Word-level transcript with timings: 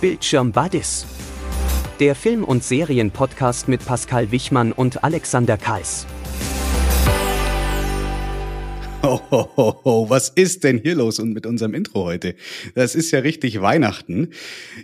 Bildschirm 0.00 0.52
Buddies. 0.52 1.06
Der 1.98 2.14
Film- 2.14 2.44
und 2.44 2.62
Serienpodcast 2.62 3.66
mit 3.66 3.84
Pascal 3.84 4.30
Wichmann 4.30 4.70
und 4.70 5.02
Alexander 5.02 5.56
Kais. 5.56 6.06
Ho, 9.02 9.20
ho, 9.30 9.50
ho, 9.56 9.80
ho, 9.84 10.10
was 10.10 10.28
ist 10.28 10.62
denn 10.62 10.78
hier 10.78 10.94
los 10.94 11.18
und 11.18 11.32
mit 11.32 11.46
unserem 11.46 11.74
Intro 11.74 12.04
heute? 12.04 12.36
Das 12.76 12.94
ist 12.94 13.10
ja 13.10 13.20
richtig 13.20 13.60
Weihnachten. 13.60 14.30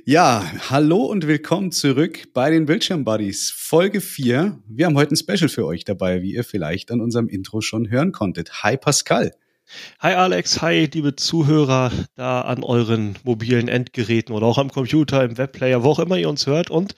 Ja, 0.04 0.45
hallo 0.70 1.04
und 1.04 1.28
willkommen 1.28 1.70
zurück 1.70 2.32
bei 2.32 2.50
den 2.50 2.66
Bildschirm 2.66 3.04
Buddies, 3.04 3.52
Folge 3.56 4.00
4. 4.00 4.58
Wir 4.68 4.86
haben 4.86 4.96
heute 4.96 5.14
ein 5.14 5.16
Special 5.16 5.48
für 5.48 5.64
euch 5.64 5.84
dabei, 5.84 6.22
wie 6.22 6.34
ihr 6.34 6.44
vielleicht 6.44 6.90
an 6.90 7.00
unserem 7.00 7.28
Intro 7.28 7.60
schon 7.60 7.88
hören 7.88 8.10
konntet. 8.10 8.64
Hi 8.64 8.76
Pascal. 8.76 9.32
Hi 10.00 10.12
Alex, 10.12 10.60
hi 10.60 10.90
liebe 10.92 11.16
Zuhörer 11.16 11.90
da 12.14 12.42
an 12.42 12.62
euren 12.62 13.16
mobilen 13.25 13.68
Endgeräten 13.68 14.34
oder 14.34 14.46
auch 14.46 14.58
am 14.58 14.70
Computer, 14.70 15.25
im 15.25 15.39
Webplayer, 15.39 15.82
wo 15.82 15.90
auch 15.90 15.98
immer 15.98 16.18
ihr 16.18 16.29
uns 16.29 16.46
hört. 16.46 16.70
Und 16.70 16.94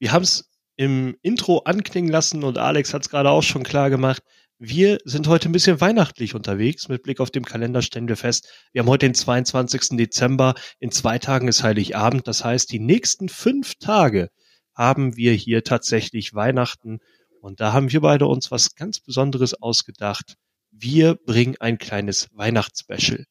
wir 0.00 0.10
haben 0.10 0.24
es 0.24 0.50
im 0.74 1.16
Intro 1.22 1.58
anklingen 1.58 2.10
lassen 2.10 2.42
und 2.42 2.58
Alex 2.58 2.92
hat 2.92 3.02
es 3.02 3.10
gerade 3.10 3.30
auch 3.30 3.44
schon 3.44 3.62
klar 3.62 3.90
gemacht. 3.90 4.22
Wir 4.58 4.98
sind 5.04 5.28
heute 5.28 5.48
ein 5.48 5.52
bisschen 5.52 5.80
weihnachtlich 5.80 6.34
unterwegs. 6.34 6.88
Mit 6.88 7.04
Blick 7.04 7.20
auf 7.20 7.30
den 7.30 7.44
Kalender 7.44 7.82
stellen 7.82 8.08
wir 8.08 8.16
fest, 8.16 8.48
wir 8.72 8.82
haben 8.82 8.88
heute 8.88 9.06
den 9.06 9.14
22. 9.14 9.96
Dezember. 9.96 10.54
In 10.80 10.90
zwei 10.90 11.20
Tagen 11.20 11.46
ist 11.46 11.62
Heiligabend. 11.62 12.26
Das 12.26 12.44
heißt, 12.44 12.72
die 12.72 12.80
nächsten 12.80 13.28
fünf 13.28 13.76
Tage 13.76 14.30
haben 14.74 15.16
wir 15.16 15.32
hier 15.32 15.62
tatsächlich 15.62 16.34
Weihnachten. 16.34 16.98
Und 17.40 17.60
da 17.60 17.72
haben 17.72 17.92
wir 17.92 18.00
beide 18.00 18.26
uns 18.26 18.50
was 18.50 18.74
ganz 18.74 18.98
Besonderes 18.98 19.54
ausgedacht 19.54 20.36
wir 20.80 21.14
bringen 21.14 21.56
ein 21.60 21.78
kleines 21.78 22.28
Weihnachtsspecial. 22.32 23.24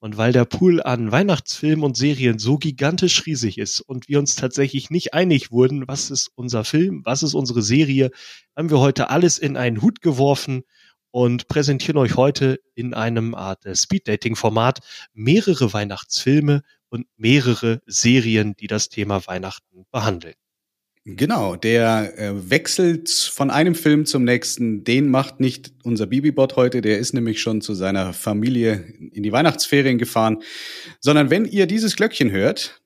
Und 0.00 0.16
weil 0.16 0.32
der 0.32 0.44
Pool 0.44 0.80
an 0.80 1.10
Weihnachtsfilmen 1.10 1.84
und 1.84 1.96
Serien 1.96 2.38
so 2.38 2.56
gigantisch 2.56 3.26
riesig 3.26 3.58
ist 3.58 3.80
und 3.80 4.08
wir 4.08 4.20
uns 4.20 4.36
tatsächlich 4.36 4.90
nicht 4.90 5.12
einig 5.12 5.50
wurden, 5.50 5.88
was 5.88 6.10
ist 6.10 6.30
unser 6.36 6.64
Film, 6.64 7.02
was 7.04 7.24
ist 7.24 7.34
unsere 7.34 7.62
Serie, 7.62 8.10
haben 8.56 8.70
wir 8.70 8.78
heute 8.78 9.10
alles 9.10 9.38
in 9.38 9.56
einen 9.56 9.82
Hut 9.82 10.00
geworfen 10.00 10.62
und 11.10 11.48
präsentieren 11.48 11.98
euch 11.98 12.16
heute 12.16 12.60
in 12.76 12.94
einem 12.94 13.34
Art 13.34 13.64
Speed-Dating-Format 13.74 14.80
mehrere 15.14 15.72
Weihnachtsfilme 15.72 16.62
und 16.90 17.06
mehrere 17.16 17.80
Serien, 17.86 18.54
die 18.54 18.68
das 18.68 18.88
Thema 18.88 19.26
Weihnachten 19.26 19.84
behandeln. 19.90 20.34
Genau, 21.16 21.56
der 21.56 22.18
äh, 22.18 22.50
wechselt 22.50 23.08
von 23.08 23.50
einem 23.50 23.74
Film 23.74 24.04
zum 24.04 24.24
nächsten. 24.24 24.84
Den 24.84 25.10
macht 25.10 25.40
nicht 25.40 25.72
unser 25.82 26.04
Bibibot 26.04 26.56
heute, 26.56 26.82
der 26.82 26.98
ist 26.98 27.14
nämlich 27.14 27.40
schon 27.40 27.62
zu 27.62 27.72
seiner 27.72 28.12
Familie 28.12 28.84
in 29.12 29.22
die 29.22 29.32
Weihnachtsferien 29.32 29.96
gefahren, 29.96 30.42
sondern 31.00 31.30
wenn 31.30 31.46
ihr 31.46 31.66
dieses 31.66 31.96
Glöckchen 31.96 32.30
hört, 32.30 32.82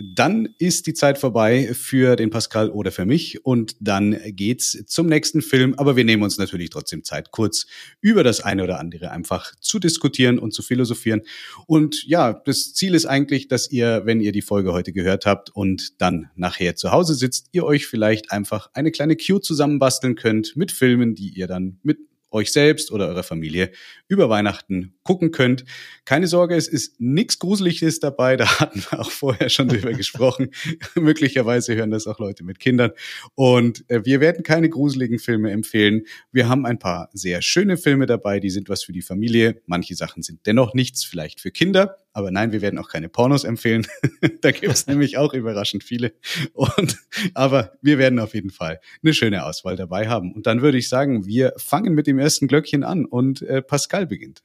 dann 0.00 0.54
ist 0.58 0.86
die 0.86 0.94
Zeit 0.94 1.18
vorbei 1.18 1.70
für 1.74 2.14
den 2.14 2.30
Pascal 2.30 2.70
oder 2.70 2.92
für 2.92 3.04
mich 3.04 3.44
und 3.44 3.74
dann 3.80 4.16
geht's 4.26 4.84
zum 4.86 5.06
nächsten 5.06 5.42
Film. 5.42 5.74
Aber 5.76 5.96
wir 5.96 6.04
nehmen 6.04 6.22
uns 6.22 6.38
natürlich 6.38 6.70
trotzdem 6.70 7.02
Zeit, 7.02 7.32
kurz 7.32 7.66
über 8.00 8.22
das 8.22 8.40
eine 8.40 8.62
oder 8.62 8.78
andere 8.78 9.10
einfach 9.10 9.54
zu 9.60 9.80
diskutieren 9.80 10.38
und 10.38 10.52
zu 10.52 10.62
philosophieren. 10.62 11.22
Und 11.66 12.04
ja, 12.06 12.32
das 12.32 12.74
Ziel 12.74 12.94
ist 12.94 13.06
eigentlich, 13.06 13.48
dass 13.48 13.70
ihr, 13.70 14.02
wenn 14.04 14.20
ihr 14.20 14.30
die 14.30 14.42
Folge 14.42 14.72
heute 14.72 14.92
gehört 14.92 15.26
habt 15.26 15.50
und 15.50 16.00
dann 16.00 16.30
nachher 16.36 16.76
zu 16.76 16.92
Hause 16.92 17.14
sitzt, 17.14 17.48
ihr 17.50 17.64
euch 17.64 17.86
vielleicht 17.86 18.30
einfach 18.30 18.70
eine 18.74 18.92
kleine 18.92 19.16
Queue 19.16 19.40
zusammenbasteln 19.40 20.14
könnt 20.14 20.56
mit 20.56 20.70
Filmen, 20.70 21.16
die 21.16 21.30
ihr 21.30 21.48
dann 21.48 21.80
mit 21.82 21.98
euch 22.30 22.52
selbst 22.52 22.90
oder 22.90 23.08
eurer 23.08 23.22
Familie 23.22 23.70
über 24.08 24.28
Weihnachten 24.28 24.94
gucken 25.02 25.30
könnt. 25.30 25.64
Keine 26.04 26.26
Sorge, 26.26 26.56
es 26.56 26.68
ist 26.68 27.00
nichts 27.00 27.38
Gruseliges 27.38 28.00
dabei. 28.00 28.36
Da 28.36 28.60
hatten 28.60 28.82
wir 28.90 29.00
auch 29.00 29.10
vorher 29.10 29.48
schon 29.48 29.68
drüber 29.68 29.92
gesprochen. 29.94 30.50
Möglicherweise 30.94 31.74
hören 31.74 31.90
das 31.90 32.06
auch 32.06 32.18
Leute 32.18 32.44
mit 32.44 32.58
Kindern. 32.58 32.92
Und 33.34 33.88
äh, 33.88 34.04
wir 34.04 34.20
werden 34.20 34.42
keine 34.42 34.68
gruseligen 34.68 35.18
Filme 35.18 35.50
empfehlen. 35.50 36.02
Wir 36.32 36.48
haben 36.48 36.66
ein 36.66 36.78
paar 36.78 37.10
sehr 37.12 37.42
schöne 37.42 37.76
Filme 37.76 38.06
dabei, 38.06 38.40
die 38.40 38.50
sind 38.50 38.68
was 38.68 38.82
für 38.82 38.92
die 38.92 39.02
Familie. 39.02 39.60
Manche 39.66 39.94
Sachen 39.94 40.22
sind 40.22 40.46
dennoch 40.46 40.74
nichts, 40.74 41.04
vielleicht 41.04 41.40
für 41.40 41.50
Kinder. 41.50 41.96
Aber 42.18 42.32
nein, 42.32 42.50
wir 42.50 42.62
werden 42.62 42.80
auch 42.80 42.88
keine 42.88 43.08
Pornos 43.08 43.44
empfehlen. 43.44 43.86
da 44.40 44.50
gibt 44.50 44.72
es 44.72 44.86
nämlich 44.88 45.18
auch 45.18 45.34
überraschend 45.34 45.84
viele. 45.84 46.14
Und, 46.52 46.98
aber 47.32 47.74
wir 47.80 47.96
werden 47.96 48.18
auf 48.18 48.34
jeden 48.34 48.50
Fall 48.50 48.80
eine 49.04 49.14
schöne 49.14 49.46
Auswahl 49.46 49.76
dabei 49.76 50.08
haben. 50.08 50.32
Und 50.32 50.48
dann 50.48 50.60
würde 50.60 50.78
ich 50.78 50.88
sagen, 50.88 51.26
wir 51.26 51.52
fangen 51.58 51.94
mit 51.94 52.08
dem 52.08 52.18
ersten 52.18 52.48
Glöckchen 52.48 52.82
an 52.82 53.04
und 53.04 53.42
äh, 53.42 53.62
Pascal 53.62 54.08
beginnt. 54.08 54.42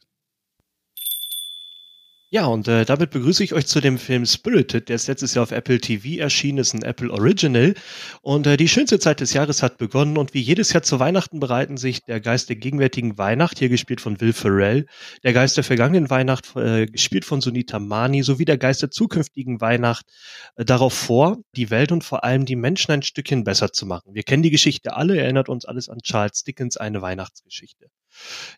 Ja, 2.34 2.48
und 2.48 2.68
äh, 2.68 2.84
damit 2.84 3.12
begrüße 3.12 3.44
ich 3.44 3.54
euch 3.54 3.68
zu 3.68 3.80
dem 3.80 4.00
Film 4.00 4.26
Spirited, 4.26 4.90
der 4.90 4.96
ist 4.96 5.06
letztes 5.06 5.36
Jahr 5.36 5.44
auf 5.44 5.52
Apple 5.52 5.80
TV 5.80 6.20
erschienen, 6.20 6.58
ist 6.58 6.74
ein 6.74 6.82
Apple 6.82 7.12
Original. 7.12 7.76
Und 8.24 8.48
äh, 8.48 8.58
die 8.58 8.68
schönste 8.68 8.98
Zeit 8.98 9.20
des 9.20 9.34
Jahres 9.34 9.62
hat 9.62 9.78
begonnen 9.78 10.18
und 10.18 10.34
wie 10.34 10.42
jedes 10.42 10.74
Jahr 10.74 10.82
zu 10.82 11.00
Weihnachten 11.00 11.40
bereiten 11.40 11.78
sich 11.78 12.04
der 12.06 12.20
Geist 12.20 12.50
der 12.50 12.56
gegenwärtigen 12.56 13.20
Weihnacht, 13.20 13.60
hier 13.60 13.70
gespielt 13.70 14.02
von 14.02 14.20
Will 14.20 14.34
Ferrell, 14.34 14.88
der 15.22 15.34
Geist 15.34 15.58
der 15.58 15.64
vergangenen 15.64 16.10
Weihnacht, 16.10 16.56
äh, 16.56 16.88
gespielt 16.88 17.24
von 17.24 17.40
Sunita 17.40 17.78
Mani, 17.78 18.24
sowie 18.24 18.46
der 18.46 18.58
Geist 18.58 18.82
der 18.82 18.90
zukünftigen 18.90 19.62
Weihnacht 19.62 20.08
äh, 20.56 20.66
darauf 20.66 20.96
vor, 20.96 21.38
die 21.56 21.70
Welt 21.70 21.92
und 21.92 22.04
vor 22.04 22.24
allem 22.24 22.46
die 22.46 22.56
Menschen 22.56 22.94
ein 22.94 23.04
Stückchen 23.04 23.44
besser 23.44 23.72
zu 23.72 23.86
machen. 23.86 24.16
Wir 24.16 24.24
kennen 24.24 24.42
die 24.42 24.50
Geschichte 24.50 24.96
alle, 24.96 25.20
erinnert 25.20 25.50
uns 25.50 25.66
alles 25.66 25.88
an 25.88 26.00
Charles 26.00 26.42
Dickens, 26.42 26.78
eine 26.78 27.04
Weihnachtsgeschichte. 27.04 27.92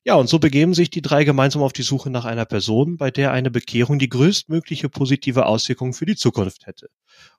Ja, 0.03 0.16
und 0.16 0.27
so 0.27 0.39
begeben 0.39 0.73
sich 0.73 0.89
die 0.89 1.01
drei 1.01 1.23
gemeinsam 1.23 1.61
auf 1.63 1.73
die 1.73 1.83
Suche 1.83 2.09
nach 2.09 2.25
einer 2.25 2.45
Person, 2.45 2.97
bei 2.97 3.11
der 3.11 3.31
eine 3.31 3.51
Bekehrung 3.51 3.99
die 3.99 4.09
größtmögliche 4.09 4.89
positive 4.89 5.45
Auswirkung 5.45 5.93
für 5.93 6.05
die 6.05 6.16
Zukunft 6.16 6.66
hätte. 6.66 6.88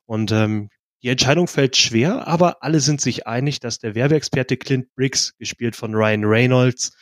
Und 0.04 0.32
ähm, 0.32 0.70
die 1.02 1.08
Entscheidung 1.08 1.46
fällt 1.46 1.76
schwer, 1.76 2.26
aber 2.26 2.62
alle 2.62 2.80
sind 2.80 3.00
sich 3.00 3.26
einig, 3.26 3.60
dass 3.60 3.78
der 3.78 3.94
Werbeexperte 3.94 4.56
Clint 4.56 4.94
Briggs, 4.94 5.36
gespielt 5.38 5.76
von 5.76 5.94
Ryan 5.94 6.24
Reynolds, 6.24 6.96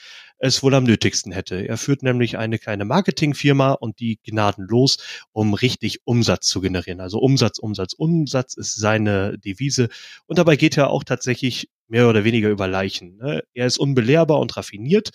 es 0.44 0.62
wohl 0.62 0.74
am 0.74 0.84
nötigsten 0.84 1.32
hätte. 1.32 1.66
Er 1.66 1.78
führt 1.78 2.02
nämlich 2.02 2.36
eine 2.36 2.58
kleine 2.58 2.84
Marketingfirma 2.84 3.72
und 3.72 3.98
die 3.98 4.18
gnadenlos, 4.22 4.98
um 5.32 5.54
richtig 5.54 6.00
Umsatz 6.04 6.48
zu 6.48 6.60
generieren. 6.60 7.00
Also 7.00 7.18
Umsatz, 7.18 7.58
Umsatz, 7.58 7.94
Umsatz 7.94 8.54
ist 8.54 8.76
seine 8.76 9.38
Devise. 9.38 9.88
Und 10.26 10.38
dabei 10.38 10.56
geht 10.56 10.76
er 10.76 10.90
auch 10.90 11.02
tatsächlich 11.02 11.70
mehr 11.88 12.10
oder 12.10 12.24
weniger 12.24 12.50
über 12.50 12.68
Leichen. 12.68 13.16
Ne? 13.16 13.42
Er 13.54 13.66
ist 13.66 13.78
unbelehrbar 13.78 14.38
und 14.38 14.54
raffiniert 14.54 15.12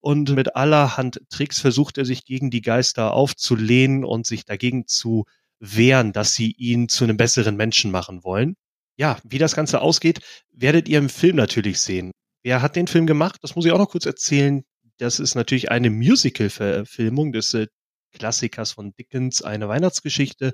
und 0.00 0.34
mit 0.34 0.56
allerhand 0.56 1.22
Tricks 1.30 1.58
versucht 1.58 1.96
er 1.96 2.04
sich 2.04 2.26
gegen 2.26 2.50
die 2.50 2.60
Geister 2.60 3.14
aufzulehnen 3.14 4.04
und 4.04 4.26
sich 4.26 4.44
dagegen 4.44 4.86
zu 4.86 5.24
wehren, 5.58 6.12
dass 6.12 6.34
sie 6.34 6.52
ihn 6.52 6.90
zu 6.90 7.04
einem 7.04 7.16
besseren 7.16 7.56
Menschen 7.56 7.90
machen 7.90 8.24
wollen. 8.24 8.56
Ja, 8.98 9.18
wie 9.24 9.38
das 9.38 9.56
Ganze 9.56 9.80
ausgeht, 9.80 10.20
werdet 10.52 10.86
ihr 10.86 10.98
im 10.98 11.08
Film 11.08 11.36
natürlich 11.36 11.80
sehen. 11.80 12.12
Wer 12.46 12.62
hat 12.62 12.76
den 12.76 12.86
Film 12.86 13.08
gemacht? 13.08 13.40
Das 13.42 13.56
muss 13.56 13.64
ich 13.64 13.72
auch 13.72 13.78
noch 13.78 13.88
kurz 13.88 14.06
erzählen. 14.06 14.62
Das 14.98 15.18
ist 15.18 15.34
natürlich 15.34 15.72
eine 15.72 15.90
Musical-Verfilmung 15.90 17.32
des 17.32 17.52
äh, 17.54 17.66
Klassikers 18.12 18.70
von 18.70 18.92
Dickens, 18.92 19.42
eine 19.42 19.68
Weihnachtsgeschichte. 19.68 20.52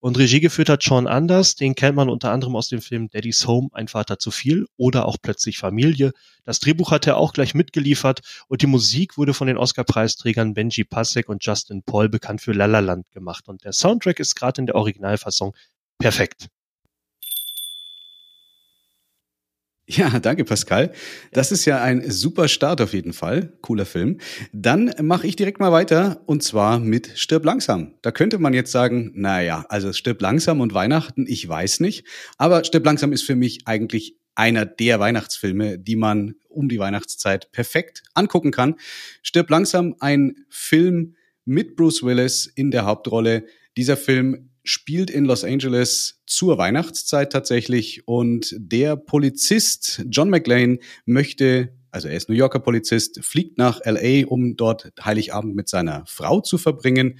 Und 0.00 0.18
Regie 0.18 0.40
geführt 0.40 0.68
hat 0.68 0.82
Sean 0.82 1.06
Anders, 1.06 1.54
den 1.54 1.76
kennt 1.76 1.94
man 1.94 2.08
unter 2.08 2.32
anderem 2.32 2.56
aus 2.56 2.68
dem 2.68 2.80
Film 2.80 3.10
Daddy's 3.10 3.46
Home, 3.46 3.68
ein 3.74 3.86
Vater 3.86 4.18
zu 4.18 4.32
viel 4.32 4.66
oder 4.76 5.06
auch 5.06 5.18
plötzlich 5.22 5.58
Familie. 5.58 6.10
Das 6.42 6.58
Drehbuch 6.58 6.90
hat 6.90 7.06
er 7.06 7.16
auch 7.16 7.32
gleich 7.32 7.54
mitgeliefert 7.54 8.22
und 8.48 8.62
die 8.62 8.66
Musik 8.66 9.16
wurde 9.16 9.32
von 9.32 9.46
den 9.46 9.56
Oscar-Preisträgern 9.56 10.54
Benji 10.54 10.82
Pasek 10.82 11.28
und 11.28 11.46
Justin 11.46 11.84
Paul 11.84 12.08
bekannt 12.08 12.40
für 12.40 12.50
La 12.50 12.66
La 12.66 12.80
Land 12.80 13.08
gemacht. 13.12 13.48
Und 13.48 13.62
der 13.62 13.72
Soundtrack 13.72 14.18
ist 14.18 14.34
gerade 14.34 14.62
in 14.62 14.66
der 14.66 14.74
Originalfassung 14.74 15.54
perfekt. 15.96 16.48
Ja, 19.92 20.20
danke 20.20 20.44
Pascal. 20.44 20.92
Das 21.32 21.50
ist 21.50 21.64
ja 21.64 21.82
ein 21.82 22.08
super 22.08 22.46
Start 22.46 22.80
auf 22.80 22.92
jeden 22.92 23.12
Fall. 23.12 23.54
Cooler 23.60 23.84
Film. 23.84 24.18
Dann 24.52 24.94
mache 25.02 25.26
ich 25.26 25.34
direkt 25.34 25.58
mal 25.58 25.72
weiter 25.72 26.22
und 26.26 26.44
zwar 26.44 26.78
mit 26.78 27.18
Stirb 27.18 27.44
langsam. 27.44 27.94
Da 28.00 28.12
könnte 28.12 28.38
man 28.38 28.54
jetzt 28.54 28.70
sagen, 28.70 29.10
naja, 29.16 29.64
also 29.68 29.92
Stirb 29.92 30.22
langsam 30.22 30.60
und 30.60 30.74
Weihnachten, 30.74 31.26
ich 31.26 31.48
weiß 31.48 31.80
nicht. 31.80 32.06
Aber 32.38 32.62
Stirb 32.62 32.86
langsam 32.86 33.12
ist 33.12 33.24
für 33.24 33.34
mich 33.34 33.66
eigentlich 33.66 34.16
einer 34.36 34.64
der 34.64 35.00
Weihnachtsfilme, 35.00 35.76
die 35.76 35.96
man 35.96 36.36
um 36.48 36.68
die 36.68 36.78
Weihnachtszeit 36.78 37.50
perfekt 37.50 38.04
angucken 38.14 38.52
kann. 38.52 38.76
Stirb 39.22 39.50
langsam, 39.50 39.96
ein 39.98 40.36
Film 40.48 41.16
mit 41.44 41.74
Bruce 41.74 42.04
Willis 42.04 42.46
in 42.46 42.70
der 42.70 42.84
Hauptrolle. 42.84 43.44
Dieser 43.76 43.96
Film 43.96 44.49
spielt 44.70 45.10
in 45.10 45.24
Los 45.24 45.42
Angeles 45.42 46.20
zur 46.26 46.56
Weihnachtszeit 46.56 47.32
tatsächlich. 47.32 48.06
Und 48.06 48.54
der 48.56 48.96
Polizist 48.96 50.04
John 50.08 50.30
McLean 50.30 50.78
möchte, 51.04 51.74
also 51.90 52.08
er 52.08 52.16
ist 52.16 52.28
New 52.28 52.36
Yorker 52.36 52.60
Polizist, 52.60 53.22
fliegt 53.24 53.58
nach 53.58 53.80
LA, 53.84 54.26
um 54.26 54.56
dort 54.56 54.92
Heiligabend 55.04 55.56
mit 55.56 55.68
seiner 55.68 56.04
Frau 56.06 56.40
zu 56.40 56.56
verbringen. 56.56 57.18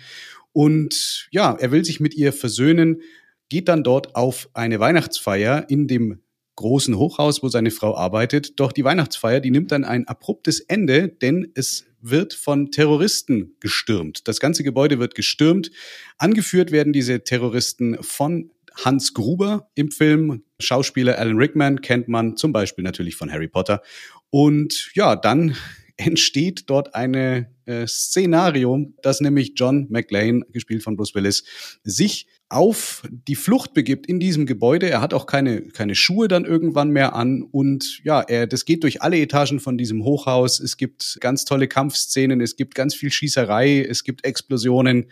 Und 0.52 1.28
ja, 1.32 1.56
er 1.58 1.72
will 1.72 1.84
sich 1.84 1.98
mit 1.98 2.14
ihr 2.14 2.32
versöhnen, 2.32 3.02
geht 3.48 3.68
dann 3.68 3.82
dort 3.82 4.14
auf 4.14 4.48
eine 4.54 4.78
Weihnachtsfeier 4.78 5.68
in 5.68 5.88
dem 5.88 6.20
großen 6.60 6.96
Hochhaus, 6.96 7.42
wo 7.42 7.48
seine 7.48 7.70
Frau 7.70 7.96
arbeitet. 7.96 8.60
Doch 8.60 8.72
die 8.72 8.84
Weihnachtsfeier, 8.84 9.40
die 9.40 9.50
nimmt 9.50 9.72
dann 9.72 9.84
ein 9.84 10.06
abruptes 10.06 10.60
Ende, 10.60 11.08
denn 11.08 11.50
es 11.54 11.86
wird 12.02 12.34
von 12.34 12.70
Terroristen 12.70 13.56
gestürmt. 13.60 14.28
Das 14.28 14.40
ganze 14.40 14.62
Gebäude 14.62 14.98
wird 14.98 15.14
gestürmt. 15.14 15.70
Angeführt 16.18 16.70
werden 16.70 16.92
diese 16.92 17.24
Terroristen 17.24 17.96
von 18.02 18.50
Hans 18.84 19.14
Gruber 19.14 19.70
im 19.74 19.90
Film. 19.90 20.42
Schauspieler 20.58 21.18
Alan 21.18 21.38
Rickman 21.38 21.80
kennt 21.80 22.08
man 22.08 22.36
zum 22.36 22.52
Beispiel 22.52 22.84
natürlich 22.84 23.16
von 23.16 23.32
Harry 23.32 23.48
Potter. 23.48 23.82
Und 24.28 24.90
ja, 24.94 25.16
dann 25.16 25.56
entsteht 26.06 26.68
dort 26.68 26.94
eine 26.94 27.48
äh, 27.66 27.86
Szenario, 27.86 28.92
dass 29.02 29.20
nämlich 29.20 29.52
John 29.56 29.86
McLean, 29.90 30.44
gespielt 30.52 30.82
von 30.82 30.96
Bruce 30.96 31.14
Willis, 31.14 31.44
sich 31.84 32.26
auf 32.48 33.02
die 33.10 33.36
Flucht 33.36 33.74
begibt 33.74 34.06
in 34.06 34.18
diesem 34.18 34.44
Gebäude. 34.44 34.90
Er 34.90 35.00
hat 35.00 35.14
auch 35.14 35.26
keine, 35.26 35.62
keine 35.62 35.94
Schuhe 35.94 36.26
dann 36.26 36.44
irgendwann 36.44 36.90
mehr 36.90 37.14
an. 37.14 37.42
Und 37.42 38.00
ja, 38.02 38.20
er, 38.22 38.48
das 38.48 38.64
geht 38.64 38.82
durch 38.82 39.02
alle 39.02 39.20
Etagen 39.20 39.60
von 39.60 39.78
diesem 39.78 40.04
Hochhaus. 40.04 40.58
Es 40.58 40.76
gibt 40.76 41.18
ganz 41.20 41.44
tolle 41.44 41.68
Kampfszenen, 41.68 42.40
es 42.40 42.56
gibt 42.56 42.74
ganz 42.74 42.94
viel 42.94 43.12
Schießerei, 43.12 43.84
es 43.88 44.02
gibt 44.02 44.24
Explosionen. 44.24 45.06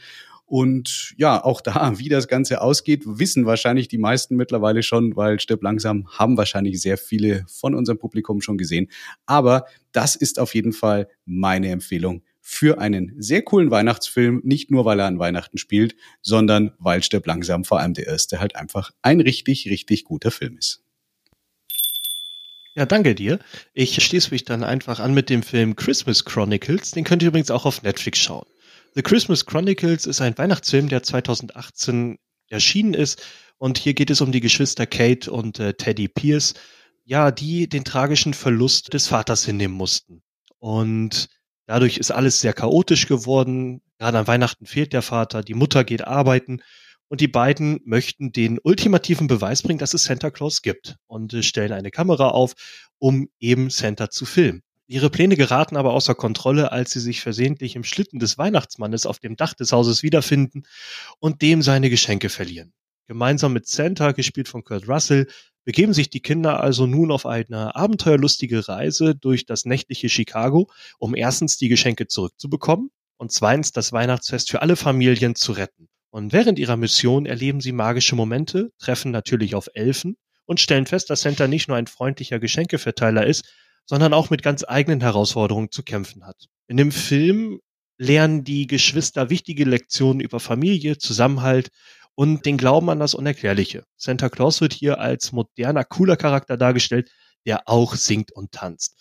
Und 0.49 1.13
ja, 1.19 1.45
auch 1.45 1.61
da, 1.61 1.93
wie 1.99 2.09
das 2.09 2.27
Ganze 2.27 2.63
ausgeht, 2.63 3.03
wissen 3.05 3.45
wahrscheinlich 3.45 3.89
die 3.89 3.99
meisten 3.99 4.35
mittlerweile 4.35 4.83
schon, 4.83 5.15
weil 5.15 5.39
Stirb 5.41 5.63
langsam 5.63 6.09
haben 6.09 6.37
wahrscheinlich 6.37 6.81
sehr 6.81 6.97
viele 6.97 7.45
von 7.49 7.75
unserem 7.75 7.99
Publikum 7.99 8.41
schon 8.41 8.57
gesehen. 8.57 8.89
Aber 9.27 9.67
das 9.93 10.17
ist 10.17 10.39
auf 10.39 10.55
jeden 10.55 10.73
Fall 10.73 11.09
meine 11.27 11.69
Empfehlung 11.69 12.23
für 12.41 12.79
einen 12.79 13.15
sehr 13.19 13.43
coolen 13.43 13.71
Weihnachtsfilm, 13.71 14.41
nicht 14.43 14.71
nur 14.71 14.87
weil 14.87 15.01
er 15.01 15.07
an 15.07 15.19
Weihnachten 15.19 15.59
spielt, 15.59 15.95
sondern 16.23 16.73
weil 16.79 17.03
Stirb 17.03 17.27
langsam 17.27 17.65
vor 17.65 17.79
allem 17.79 17.93
der 17.93 18.07
erste 18.07 18.41
halt 18.41 18.57
einfach 18.57 18.91
ein 19.03 19.21
richtig, 19.21 19.69
richtig 19.69 20.05
guter 20.05 20.31
Film 20.31 20.57
ist. 20.57 20.83
Ja, 22.75 22.87
danke 22.87 23.15
dir. 23.15 23.39
Ich 23.75 24.03
schließe 24.03 24.31
mich 24.31 24.45
dann 24.47 24.65
einfach 24.65 24.99
an 24.99 25.13
mit 25.13 25.29
dem 25.29 25.43
Film 25.43 25.77
Christmas 25.77 26.25
Chronicles. 26.25 26.93
Den 26.93 27.05
könnt 27.05 27.23
ihr 27.23 27.29
übrigens 27.29 27.51
auch 27.51 27.67
auf 27.67 27.83
Netflix 27.83 28.19
schauen. 28.21 28.47
The 28.95 29.03
Christmas 29.03 29.47
Chronicles 29.47 30.07
ist 30.07 30.21
ein 30.21 30.37
Weihnachtsfilm, 30.39 30.89
der 30.89 31.03
2018 31.03 32.19
erschienen 32.49 32.95
ist. 32.95 33.23
Und 33.59 33.79
hier 33.79 33.95
geht 33.95 34.11
es 34.11 34.21
um 34.21 34.33
die 34.33 34.41
Geschwister 34.41 34.87
Kate 34.87 35.31
und 35.31 35.59
äh, 35.59 35.75
Teddy 35.75 36.09
Pierce, 36.09 36.55
ja, 37.05 37.31
die 37.31 37.69
den 37.69 37.85
tragischen 37.85 38.35
Verlust 38.35 38.95
des 38.95 39.09
Vaters 39.09 39.45
hinnehmen 39.45 39.75
mussten. 39.75 40.23
Und 40.59 41.29
Dadurch 41.69 41.99
ist 41.99 42.11
alles 42.11 42.41
sehr 42.41 42.55
chaotisch 42.55 43.07
geworden. 43.07 43.83
Gerade 43.99 44.19
an 44.19 44.27
Weihnachten 44.27 44.65
fehlt 44.65 44.95
der 44.95 45.03
Vater, 45.03 45.43
die 45.43 45.53
Mutter 45.53 45.85
geht 45.85 46.03
arbeiten 46.03 46.63
und 47.09 47.21
die 47.21 47.29
beiden 47.29 47.81
möchten 47.85 48.33
den 48.33 48.59
ultimativen 48.59 49.27
Beweis 49.27 49.63
bringen, 49.63 49.79
dass 49.79 49.93
es 49.93 50.05
Santa 50.05 50.31
Claus 50.31 50.63
gibt 50.63 50.97
und 51.07 51.35
äh, 51.35 51.43
stellen 51.43 51.73
eine 51.73 51.91
Kamera 51.91 52.29
auf, 52.29 52.55
um 52.99 53.29
eben 53.39 53.69
Santa 53.69 54.09
zu 54.09 54.25
filmen. 54.25 54.63
Ihre 54.91 55.11
Pläne 55.11 55.37
geraten 55.37 55.77
aber 55.77 55.93
außer 55.93 56.15
Kontrolle, 56.15 56.73
als 56.73 56.93
sie 56.93 57.01
sich 57.01 57.21
versehentlich 57.21 57.77
im 57.77 57.85
Schlitten 57.85 58.19
des 58.19 58.39
Weihnachtsmannes 58.39 59.05
auf 59.05 59.19
dem 59.19 59.37
Dach 59.37 59.53
des 59.53 59.71
Hauses 59.71 60.03
wiederfinden 60.03 60.63
und 61.21 61.43
dem 61.43 61.61
seine 61.61 61.91
Geschenke 61.91 62.31
verlieren. 62.31 62.73
Gemeinsam 63.07 63.53
mit 63.53 63.69
Santa, 63.69 64.13
gespielt 64.13 64.49
von 64.49 64.65
Kurt 64.65 64.89
Russell, 64.89 65.27
begeben 65.65 65.93
sich 65.93 66.09
die 66.09 66.21
Kinder 66.21 66.61
also 66.61 66.87
nun 66.87 67.11
auf 67.11 67.27
eine 67.27 67.77
abenteuerlustige 67.77 68.67
Reise 68.67 69.15
durch 69.15 69.45
das 69.45 69.67
nächtliche 69.67 70.09
Chicago, 70.09 70.71
um 70.99 71.15
erstens 71.15 71.59
die 71.59 71.69
Geschenke 71.69 72.07
zurückzubekommen 72.07 72.91
und 73.19 73.31
zweitens 73.31 73.73
das 73.73 73.93
Weihnachtsfest 73.93 74.51
für 74.51 74.63
alle 74.63 74.77
Familien 74.77 75.35
zu 75.35 75.53
retten. 75.53 75.89
Und 76.09 76.33
während 76.33 76.59
ihrer 76.59 76.79
Mission 76.79 77.27
erleben 77.27 77.61
sie 77.61 77.73
magische 77.73 78.17
Momente, 78.17 78.71
treffen 78.79 79.11
natürlich 79.11 79.55
auf 79.55 79.69
Elfen 79.75 80.17
und 80.47 80.61
stellen 80.61 80.87
fest, 80.87 81.11
dass 81.11 81.21
Santa 81.21 81.47
nicht 81.47 81.69
nur 81.69 81.77
ein 81.77 81.87
freundlicher 81.87 82.39
Geschenkeverteiler 82.39 83.27
ist, 83.27 83.45
sondern 83.89 84.13
auch 84.13 84.31
mit 84.31 84.43
ganz 84.43 84.65
eigenen 84.69 85.01
Herausforderungen 85.01 85.71
zu 85.71 85.83
kämpfen 85.83 86.27
hat. 86.27 86.47
In 86.67 86.77
dem 86.77 86.93
Film 86.93 87.61
lernen 87.97 88.45
die 88.45 88.67
Geschwister 88.67 89.31
wichtige 89.31 89.65
Lektionen 89.65 90.21
über 90.21 90.41
Familie, 90.41 90.99
Zusammenhalt 90.99 91.71
und 92.15 92.45
den 92.45 92.59
Glauben 92.59 92.91
an 92.91 93.01
das 93.01 93.15
Unerklärliche. 93.15 93.85
Santa 93.97 94.29
Claus 94.29 94.61
wird 94.61 94.75
hier 94.75 95.01
als 95.01 95.33
moderner, 95.33 95.85
cooler 95.85 96.17
Charakter 96.17 96.57
dargestellt, 96.57 97.11
der 97.47 97.63
auch 97.67 97.95
singt 97.95 98.31
und 98.31 98.53
tanzt. 98.53 99.01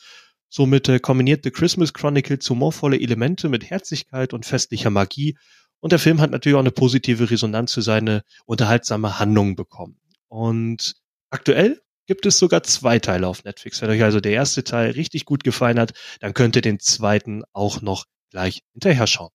Somit 0.50 0.88
äh, 0.88 1.00
kombiniert 1.00 1.44
The 1.44 1.52
Christmas 1.52 1.94
Chronicles 1.94 2.50
humorvolle 2.50 3.00
Elemente 3.00 3.50
mit 3.50 3.70
Herzlichkeit 3.70 4.34
und 4.34 4.46
festlicher 4.46 4.90
Magie. 4.90 5.38
Und 5.82 5.92
der 5.92 6.00
Film 6.00 6.22
hat 6.22 6.32
natürlich 6.32 6.56
auch 6.56 6.62
eine 6.62 6.72
positive 6.72 7.30
Resonanz 7.30 7.74
für 7.74 7.82
seine 7.82 8.24
unterhaltsame 8.46 9.20
Handlung 9.20 9.56
bekommen. 9.56 10.00
Und 10.30 10.96
aktuell 11.30 11.82
gibt 12.08 12.26
es 12.26 12.40
sogar 12.40 12.64
zwei 12.64 13.00
Teile 13.00 13.28
auf 13.28 13.44
Netflix. 13.44 13.82
Wenn 13.82 13.90
euch 13.90 14.02
also 14.02 14.20
der 14.20 14.32
erste 14.32 14.64
Teil 14.64 14.92
richtig 14.92 15.26
gut 15.26 15.44
gefallen 15.44 15.80
hat, 15.80 15.94
dann 16.20 16.34
könnt 16.34 16.56
ihr 16.56 16.62
den 16.62 16.80
zweiten 16.80 17.44
auch 17.54 17.82
noch 17.82 18.06
gleich 18.32 18.64
hinterher 18.74 19.08
schauen. 19.08 19.32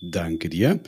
Danke 0.00 0.48
dir. 0.48 0.80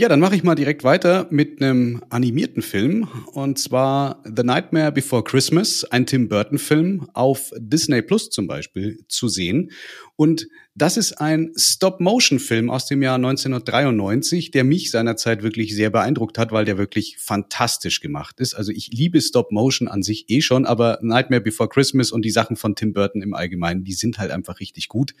Ja, 0.00 0.08
dann 0.08 0.20
mache 0.20 0.34
ich 0.34 0.42
mal 0.42 0.54
direkt 0.54 0.82
weiter 0.82 1.26
mit 1.28 1.60
einem 1.60 2.02
animierten 2.08 2.62
Film 2.62 3.06
und 3.34 3.58
zwar 3.58 4.22
The 4.24 4.42
Nightmare 4.42 4.92
Before 4.92 5.22
Christmas, 5.22 5.84
ein 5.84 6.06
Tim 6.06 6.26
Burton 6.26 6.56
Film 6.56 7.06
auf 7.12 7.52
Disney 7.58 8.00
Plus 8.00 8.30
zum 8.30 8.46
Beispiel 8.46 9.04
zu 9.08 9.28
sehen. 9.28 9.72
Und 10.16 10.48
das 10.74 10.96
ist 10.96 11.20
ein 11.20 11.52
Stop-Motion-Film 11.54 12.70
aus 12.70 12.86
dem 12.86 13.02
Jahr 13.02 13.16
1993, 13.16 14.50
der 14.50 14.64
mich 14.64 14.90
seinerzeit 14.90 15.42
wirklich 15.42 15.74
sehr 15.74 15.90
beeindruckt 15.90 16.38
hat, 16.38 16.50
weil 16.50 16.64
der 16.64 16.78
wirklich 16.78 17.18
fantastisch 17.18 18.00
gemacht 18.00 18.40
ist. 18.40 18.54
Also 18.54 18.72
ich 18.72 18.88
liebe 18.88 19.20
Stop-Motion 19.20 19.86
an 19.86 20.02
sich 20.02 20.30
eh 20.30 20.40
schon, 20.40 20.64
aber 20.64 20.98
Nightmare 21.02 21.42
Before 21.42 21.68
Christmas 21.68 22.10
und 22.10 22.24
die 22.24 22.30
Sachen 22.30 22.56
von 22.56 22.74
Tim 22.74 22.94
Burton 22.94 23.20
im 23.20 23.34
Allgemeinen, 23.34 23.84
die 23.84 23.92
sind 23.92 24.18
halt 24.18 24.30
einfach 24.30 24.60
richtig 24.60 24.88
gut. 24.88 25.12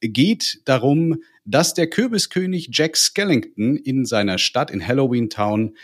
Geht 0.00 0.62
darum, 0.64 1.18
dass 1.46 1.74
der 1.74 1.88
Kürbiskönig 1.88 2.70
Jack 2.72 2.96
Skellington 2.96 3.76
in 3.76 4.04
seiner 4.04 4.38
Stadt 4.38 4.70
in 4.70 4.86
Halloween 4.86 5.30
Town 5.30 5.76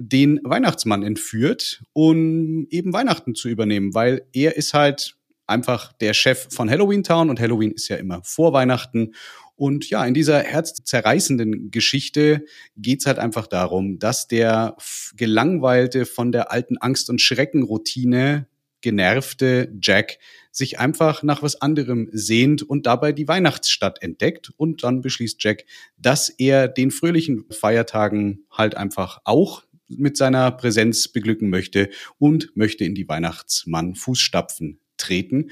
den 0.00 0.40
Weihnachtsmann 0.44 1.02
entführt, 1.02 1.82
um 1.92 2.66
eben 2.70 2.92
Weihnachten 2.92 3.34
zu 3.34 3.48
übernehmen, 3.48 3.94
weil 3.94 4.22
er 4.32 4.56
ist 4.56 4.72
halt 4.72 5.16
einfach 5.48 5.92
der 5.94 6.14
Chef 6.14 6.48
von 6.50 6.70
Halloween 6.70 7.02
Town 7.02 7.30
und 7.30 7.40
Halloween 7.40 7.72
ist 7.72 7.88
ja 7.88 7.96
immer 7.96 8.22
vor 8.22 8.52
Weihnachten. 8.52 9.14
Und 9.56 9.90
ja, 9.90 10.04
in 10.06 10.14
dieser 10.14 10.40
herzzerreißenden 10.40 11.72
Geschichte 11.72 12.44
geht's 12.76 13.06
halt 13.06 13.18
einfach 13.18 13.48
darum, 13.48 13.98
dass 13.98 14.28
der 14.28 14.76
gelangweilte, 15.16 16.06
von 16.06 16.30
der 16.30 16.52
alten 16.52 16.78
Angst- 16.78 17.10
und 17.10 17.20
Schreckenroutine 17.20 18.46
genervte 18.80 19.72
Jack 19.80 20.18
sich 20.50 20.78
einfach 20.78 21.22
nach 21.22 21.42
was 21.42 21.60
anderem 21.60 22.08
sehnt 22.12 22.62
und 22.62 22.86
dabei 22.86 23.12
die 23.12 23.28
Weihnachtsstadt 23.28 24.02
entdeckt. 24.02 24.50
Und 24.56 24.82
dann 24.82 25.00
beschließt 25.00 25.42
Jack, 25.42 25.64
dass 25.96 26.28
er 26.28 26.68
den 26.68 26.90
fröhlichen 26.90 27.44
Feiertagen 27.50 28.44
halt 28.50 28.76
einfach 28.76 29.20
auch 29.24 29.64
mit 29.88 30.16
seiner 30.16 30.50
Präsenz 30.50 31.08
beglücken 31.08 31.48
möchte 31.48 31.88
und 32.18 32.54
möchte 32.54 32.84
in 32.84 32.94
die 32.94 33.08
Weihnachtsmann-Fußstapfen 33.08 34.80
treten. 34.98 35.50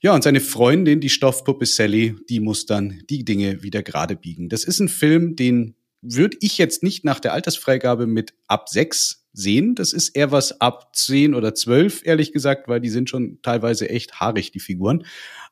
Ja, 0.00 0.14
und 0.14 0.22
seine 0.22 0.40
Freundin, 0.40 1.00
die 1.00 1.10
Stoffpuppe 1.10 1.66
Sally, 1.66 2.16
die 2.28 2.40
muss 2.40 2.66
dann 2.66 3.02
die 3.08 3.24
Dinge 3.24 3.62
wieder 3.62 3.82
gerade 3.82 4.16
biegen. 4.16 4.48
Das 4.48 4.64
ist 4.64 4.80
ein 4.80 4.88
Film, 4.88 5.36
den 5.36 5.74
würde 6.02 6.36
ich 6.40 6.58
jetzt 6.58 6.82
nicht 6.82 7.04
nach 7.04 7.20
der 7.20 7.34
Altersfreigabe 7.34 8.06
mit 8.06 8.32
ab 8.46 8.68
sechs 8.68 9.19
sehen. 9.32 9.74
Das 9.74 9.92
ist 9.92 10.10
eher 10.10 10.32
was 10.32 10.60
ab 10.60 10.94
zehn 10.94 11.34
oder 11.34 11.54
zwölf, 11.54 12.02
ehrlich 12.04 12.32
gesagt, 12.32 12.68
weil 12.68 12.80
die 12.80 12.88
sind 12.88 13.08
schon 13.10 13.38
teilweise 13.42 13.88
echt 13.88 14.20
haarig, 14.20 14.50
die 14.50 14.60
Figuren. 14.60 15.04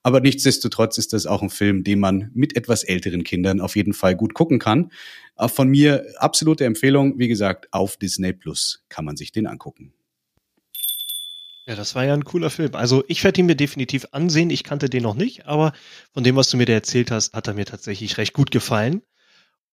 Aber 0.03 0.21
nichtsdestotrotz 0.21 0.99
ist 0.99 1.13
das 1.13 1.27
auch 1.27 1.43
ein 1.43 1.51
Film, 1.51 1.85
den 1.85 2.01
man 2.01 2.31
mit 2.35 2.57
etwas 2.57 2.85
älteren 2.85 3.25
Kindern 3.25 3.61
auf 3.61 3.77
jeden 3.77 3.93
Fall 3.93 4.17
gut 4.17 4.35
gucken 4.35 4.59
kann. 4.59 4.91
Von 5.37 5.69
mir 5.69 6.07
absolute 6.19 6.65
Empfehlung, 6.65 7.19
wie 7.19 7.29
gesagt, 7.29 7.69
auf 7.73 7.97
Disney 7.97 8.33
Plus 8.33 8.85
kann 8.89 9.05
man 9.05 9.17
sich 9.17 9.33
den 9.33 9.47
angucken. 9.47 9.93
Ja, 11.67 11.77
das 11.77 11.95
war 11.95 12.05
ja 12.05 12.15
ein 12.15 12.25
cooler 12.25 12.49
Film. 12.49 12.75
Also 12.75 13.05
ich 13.09 13.23
werde 13.25 13.41
ihn 13.41 13.47
mir 13.47 13.55
definitiv 13.55 14.07
ansehen. 14.13 14.49
Ich 14.49 14.65
kannte 14.65 14.89
den 14.89 15.03
noch 15.03 15.15
nicht, 15.15 15.47
aber 15.47 15.75
von 16.15 16.25
dem, 16.25 16.35
was 16.35 16.49
du 16.49 16.57
mir 16.57 16.65
da 16.65 16.73
erzählt 16.73 17.11
hast, 17.11 17.35
hat 17.35 17.47
er 17.47 17.55
mir 17.55 17.67
tatsächlich 17.67 18.17
recht 18.17 18.33
gut 18.33 18.51
gefallen. 18.51 19.03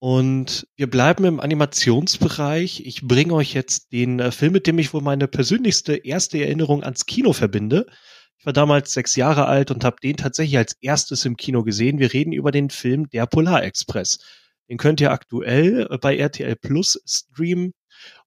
Und 0.08 0.68
wir 0.76 0.88
bleiben 0.88 1.26
im 1.26 1.40
Animationsbereich. 1.40 2.86
Ich 2.86 3.02
bringe 3.08 3.34
euch 3.34 3.56
jetzt 3.56 3.92
den 3.92 4.20
äh, 4.20 4.32
Film, 4.32 4.54
mit 4.54 4.68
dem 4.68 4.78
ich 4.78 4.94
wohl 4.94 5.02
meine 5.02 5.28
persönlichste 5.28 5.96
erste 5.96 6.38
Erinnerung 6.38 6.84
ans 6.84 7.08
Kino 7.08 7.34
verbinde. 7.34 7.88
Ich 8.38 8.46
war 8.46 8.54
damals 8.54 8.94
sechs 8.94 9.16
Jahre 9.16 9.48
alt 9.48 9.72
und 9.72 9.84
habe 9.84 9.96
den 10.04 10.16
tatsächlich 10.16 10.60
als 10.60 10.74
erstes 10.80 11.26
im 11.26 11.38
Kino 11.38 11.64
gesehen. 11.64 11.98
Wir 11.98 12.14
reden 12.14 12.34
über 12.34 12.52
den 12.52 12.70
Film 12.70 13.10
Der 13.10 13.26
Polarexpress. 13.26 14.20
Den 14.70 14.78
könnt 14.78 15.02
ihr 15.02 15.10
aktuell 15.10 15.88
äh, 15.90 15.98
bei 15.98 16.16
RTL 16.16 16.56
Plus 16.56 17.02
streamen. 17.08 17.74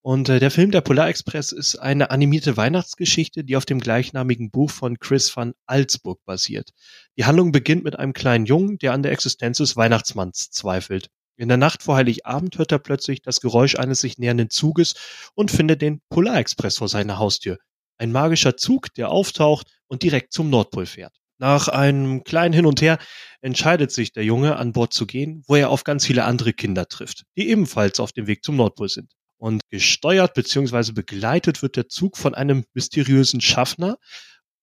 Und 0.03 0.29
äh, 0.31 0.41
der 0.41 0.51
Film 0.51 0.73
Der 0.73 0.81
Polarexpress 0.81 1.53
ist 1.53 1.77
eine 1.77 2.11
animierte 2.11 2.57
Weihnachtsgeschichte, 2.57 3.45
die 3.45 3.55
auf 3.55 3.67
dem 3.67 3.79
gleichnamigen 3.79 4.51
Buch 4.51 4.73
von 4.73 4.99
Chris 4.99 5.37
van 5.37 5.55
Alsburg 5.67 6.25
basiert. 6.25 6.71
Die 7.17 7.25
Handlung 7.25 7.53
beginnt 7.53 7.85
mit 7.85 7.97
einem 7.97 8.15
kleinen 8.15 8.47
Jungen, 8.47 8.79
der 8.79 8.95
an 8.95 9.05
der 9.05 9.13
Existenz 9.13 9.59
des 9.59 9.77
Weihnachtsmanns 9.77 10.51
zweifelt. 10.51 11.09
In 11.39 11.47
der 11.47 11.57
Nacht 11.57 11.85
vor 11.85 11.95
Heiligabend 11.95 12.59
hört 12.59 12.73
er 12.73 12.81
plötzlich 12.81 13.23
das 13.23 13.41
Geräusch 13.41 13.77
eines 13.77 14.01
sich 14.01 14.19
nähernden 14.19 14.51
Zuges 14.51 14.95
und 15.37 15.53
findet 15.53 15.83
den 15.83 16.01
Polarexpress 16.11 16.79
vor 16.79 16.89
seiner 16.89 17.19
Haustür. 17.19 17.59
ein 17.97 18.13
magischer 18.13 18.57
Zug, 18.57 18.93
der 18.95 19.11
auftaucht 19.11 19.69
und 19.87 20.03
direkt 20.03 20.33
zum 20.33 20.51
Nordpol 20.51 20.87
fährt. 20.87 21.17
Nach 21.39 21.69
einem 21.69 22.25
kleinen 22.25 22.55
Hin 22.55 22.67
und 22.67 22.81
Her 22.81 22.99
entscheidet 23.41 23.93
sich 23.93 24.13
der 24.13 24.25
Junge, 24.25 24.57
an 24.57 24.73
Bord 24.73 24.93
zu 24.93 25.07
gehen, 25.07 25.43
wo 25.47 25.55
er 25.55 25.71
auf 25.71 25.85
ganz 25.85 26.07
viele 26.07 26.25
andere 26.25 26.53
Kinder 26.53 26.87
trifft, 26.87 27.25
die 27.37 27.49
ebenfalls 27.49 28.01
auf 28.01 28.13
dem 28.13 28.27
Weg 28.27 28.45
zum 28.45 28.57
Nordpol 28.57 28.89
sind. 28.89 29.13
Und 29.37 29.63
gesteuert 29.69 30.35
bzw. 30.35 30.93
begleitet 30.93 31.63
wird 31.63 31.77
der 31.77 31.89
Zug 31.89 32.17
von 32.17 32.35
einem 32.35 32.65
mysteriösen 32.75 33.41
Schaffner, 33.41 33.99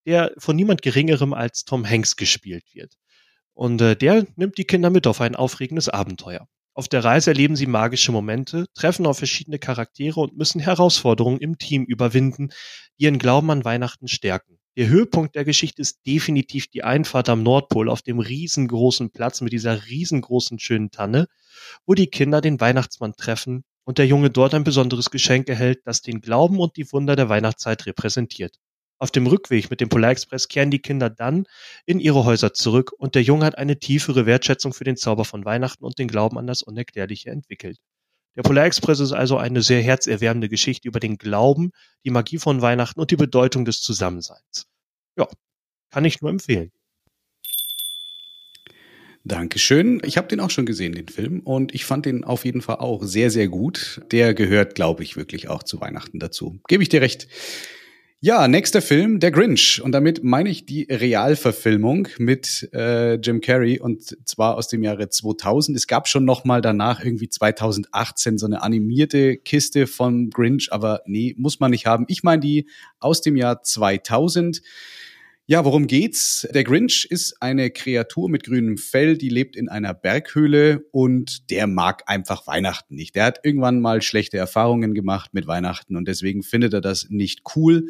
der 0.06 0.34
von 0.38 0.56
niemand 0.56 0.82
Geringerem 0.82 1.34
als 1.34 1.64
Tom 1.64 1.90
Hanks 1.90 2.18
gespielt 2.18 2.66
wird. 2.74 2.96
Und 3.54 3.82
äh, 3.82 3.96
der 3.96 4.28
nimmt 4.36 4.58
die 4.58 4.66
Kinder 4.66 4.90
mit 4.90 5.08
auf 5.08 5.22
ein 5.22 5.36
aufregendes 5.36 5.88
Abenteuer. 5.88 6.48
Auf 6.78 6.90
der 6.90 7.06
Reise 7.06 7.30
erleben 7.30 7.56
sie 7.56 7.68
magische 7.68 8.12
Momente, 8.12 8.66
treffen 8.74 9.06
auf 9.06 9.20
verschiedene 9.20 9.60
Charaktere 9.60 10.20
und 10.20 10.36
müssen 10.36 10.60
Herausforderungen 10.60 11.40
im 11.40 11.58
Team 11.58 11.86
überwinden, 11.86 12.50
die 13.00 13.06
ihren 13.06 13.18
Glauben 13.18 13.50
an 13.50 13.64
Weihnachten 13.64 14.10
stärken. 14.10 14.60
Der 14.76 14.90
Höhepunkt 14.90 15.36
der 15.36 15.46
Geschichte 15.46 15.82
ist 15.82 16.06
definitiv 16.06 16.68
die 16.68 16.84
Einfahrt 16.84 17.30
am 17.30 17.44
Nordpol 17.44 17.90
auf 17.90 18.02
dem 18.02 18.20
riesengroßen 18.20 19.12
Platz 19.12 19.40
mit 19.40 19.54
dieser 19.54 19.86
riesengroßen 19.86 20.60
schönen 20.60 20.92
Tanne, 20.92 21.28
wo 21.86 21.94
die 21.94 22.08
Kinder 22.08 22.42
den 22.42 22.60
Weihnachtsmann 22.60 23.16
treffen 23.16 23.64
und 23.86 23.98
der 23.98 24.08
Junge 24.08 24.30
dort 24.30 24.54
ein 24.54 24.66
besonderes 24.66 25.10
Geschenk 25.10 25.48
erhält, 25.48 25.80
das 25.86 26.02
den 26.02 26.20
Glauben 26.20 26.60
und 26.60 26.76
die 26.76 26.92
Wunder 26.92 27.16
der 27.16 27.30
Weihnachtszeit 27.30 27.86
repräsentiert. 27.86 28.60
Auf 28.98 29.12
dem 29.12 29.28
Rückweg 29.28 29.70
mit 29.70 29.82
dem 29.82 29.90
Polarexpress 29.90 30.48
kehren 30.48 30.72
die 30.72 30.80
Kinder 30.80 31.10
dann 31.10 31.46
in 31.86 32.00
ihre 32.00 32.24
Häuser 32.24 32.54
zurück 32.54 32.94
und 32.98 33.16
der 33.16 33.24
Junge 33.24 33.46
hat 33.46 33.58
eine 33.58 33.78
tiefere 33.78 34.26
Wertschätzung 34.26 34.74
für 34.74 34.86
den 34.86 34.96
Zauber 34.96 35.26
von 35.26 35.44
Weihnachten 35.44 35.84
und 35.84 36.00
den 36.00 36.08
Glauben 36.08 36.38
an 36.38 36.48
das 36.48 36.64
Unerklärliche 36.64 37.30
entwickelt. 37.30 37.78
Der 38.38 38.44
Polarexpress 38.44 39.00
ist 39.00 39.12
also 39.12 39.38
eine 39.38 39.62
sehr 39.62 39.82
herzerwärmende 39.82 40.50
Geschichte 40.50 40.88
über 40.88 41.00
den 41.00 41.18
Glauben, 41.18 41.72
die 42.04 42.10
Magie 42.10 42.38
von 42.38 42.62
Weihnachten 42.62 43.00
und 43.00 43.12
die 43.12 43.16
Bedeutung 43.16 43.66
des 43.66 43.82
Zusammenseins. 43.82 44.68
Ja, 45.18 45.28
kann 45.92 46.06
ich 46.06 46.22
nur 46.22 46.32
empfehlen. 46.32 46.72
Dankeschön. 49.24 50.02
Ich 50.06 50.18
habe 50.18 50.28
den 50.28 50.40
auch 50.40 50.52
schon 50.52 50.68
gesehen, 50.68 50.94
den 50.94 51.08
Film, 51.08 51.40
und 51.40 51.74
ich 51.74 51.84
fand 51.84 52.06
den 52.06 52.24
auf 52.24 52.46
jeden 52.46 52.62
Fall 52.62 52.76
auch 52.76 53.02
sehr, 53.04 53.32
sehr 53.32 53.48
gut. 53.48 54.02
Der 54.12 54.36
gehört, 54.36 54.76
glaube 54.76 55.02
ich, 55.02 55.18
wirklich 55.18 55.48
auch 55.48 55.64
zu 55.64 55.82
Weihnachten 55.82 56.20
dazu. 56.20 56.60
Gebe 56.68 56.84
ich 56.84 56.90
dir 56.90 57.02
recht. 57.02 57.28
Ja, 58.26 58.48
nächster 58.48 58.82
Film, 58.82 59.20
Der 59.20 59.30
Grinch. 59.30 59.80
Und 59.84 59.92
damit 59.92 60.24
meine 60.24 60.50
ich 60.50 60.66
die 60.66 60.88
Realverfilmung 60.90 62.08
mit 62.18 62.68
äh, 62.74 63.18
Jim 63.18 63.40
Carrey 63.40 63.80
und 63.80 64.18
zwar 64.28 64.56
aus 64.56 64.68
dem 64.68 64.82
Jahre 64.82 65.10
2000. 65.10 65.78
Es 65.78 65.86
gab 65.86 66.08
schon 66.08 66.26
noch 66.26 66.44
mal 66.44 66.60
danach 66.60 67.06
irgendwie 67.06 67.30
2018 67.30 68.40
so 68.40 68.48
eine 68.48 68.64
animierte 68.64 69.38
Kiste 69.38 69.86
von 69.86 70.32
Grinch, 70.32 70.70
aber 70.72 71.02
nee, 71.06 71.36
muss 71.38 71.60
man 71.60 71.70
nicht 71.70 71.86
haben. 71.86 72.06
Ich 72.08 72.24
meine 72.24 72.40
die 72.40 72.68
aus 72.98 73.22
dem 73.22 73.38
Jahr 73.38 73.62
2000. 73.62 74.64
Ja, 75.46 75.64
worum 75.64 75.86
geht's? 75.86 76.48
Der 76.52 76.64
Grinch 76.64 77.06
ist 77.08 77.40
eine 77.44 77.70
Kreatur 77.70 78.28
mit 78.28 78.44
grünem 78.44 78.80
Fell, 78.80 79.20
die 79.20 79.30
lebt 79.30 79.56
in 79.56 79.70
einer 79.70 79.94
Berghöhle 79.94 80.84
und 80.90 81.52
der 81.52 81.68
mag 81.68 82.02
einfach 82.08 82.48
Weihnachten 82.48 82.96
nicht. 82.96 83.14
Der 83.16 83.26
hat 83.26 83.42
irgendwann 83.44 83.82
mal 83.82 84.02
schlechte 84.02 84.38
Erfahrungen 84.38 84.96
gemacht 84.96 85.36
mit 85.36 85.46
Weihnachten 85.46 85.96
und 85.96 86.08
deswegen 86.08 86.42
findet 86.42 86.74
er 86.74 86.82
das 86.82 87.12
nicht 87.12 87.44
cool. 87.56 87.86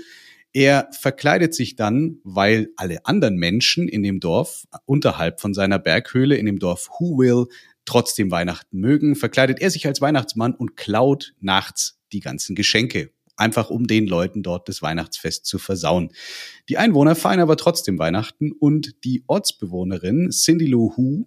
Er 0.56 0.88
verkleidet 0.94 1.54
sich 1.54 1.76
dann, 1.76 2.20
weil 2.24 2.70
alle 2.78 3.06
anderen 3.06 3.36
Menschen 3.36 3.90
in 3.90 4.04
dem 4.04 4.22
Dorf 4.22 4.66
unterhalb 4.86 5.42
von 5.42 5.54
seiner 5.54 5.80
Berghöhle, 5.80 6.38
in 6.38 6.46
dem 6.46 6.60
Dorf 6.60 6.90
Who 6.92 7.18
Will, 7.18 7.48
trotzdem 7.84 8.32
Weihnachten 8.32 8.80
mögen, 8.80 9.18
verkleidet 9.18 9.60
er 9.60 9.70
sich 9.70 9.86
als 9.86 10.00
Weihnachtsmann 10.00 10.56
und 10.56 10.78
klaut 10.78 11.34
nachts 11.42 12.00
die 12.14 12.22
ganzen 12.22 12.56
Geschenke 12.56 13.12
einfach 13.36 13.70
um 13.70 13.86
den 13.86 14.08
Leuten 14.08 14.44
dort 14.44 14.70
das 14.70 14.82
Weihnachtsfest 14.82 15.46
zu 15.46 15.60
versauen. 15.60 16.14
Die 16.70 16.78
Einwohner 16.78 17.16
feiern 17.16 17.42
aber 17.42 17.58
trotzdem 17.58 18.00
Weihnachten 18.00 18.54
und 18.54 19.04
die 19.04 19.26
Ortsbewohnerin 19.28 20.30
Cindy 20.30 20.68
Lou 20.68 20.94
äh, 20.98 21.26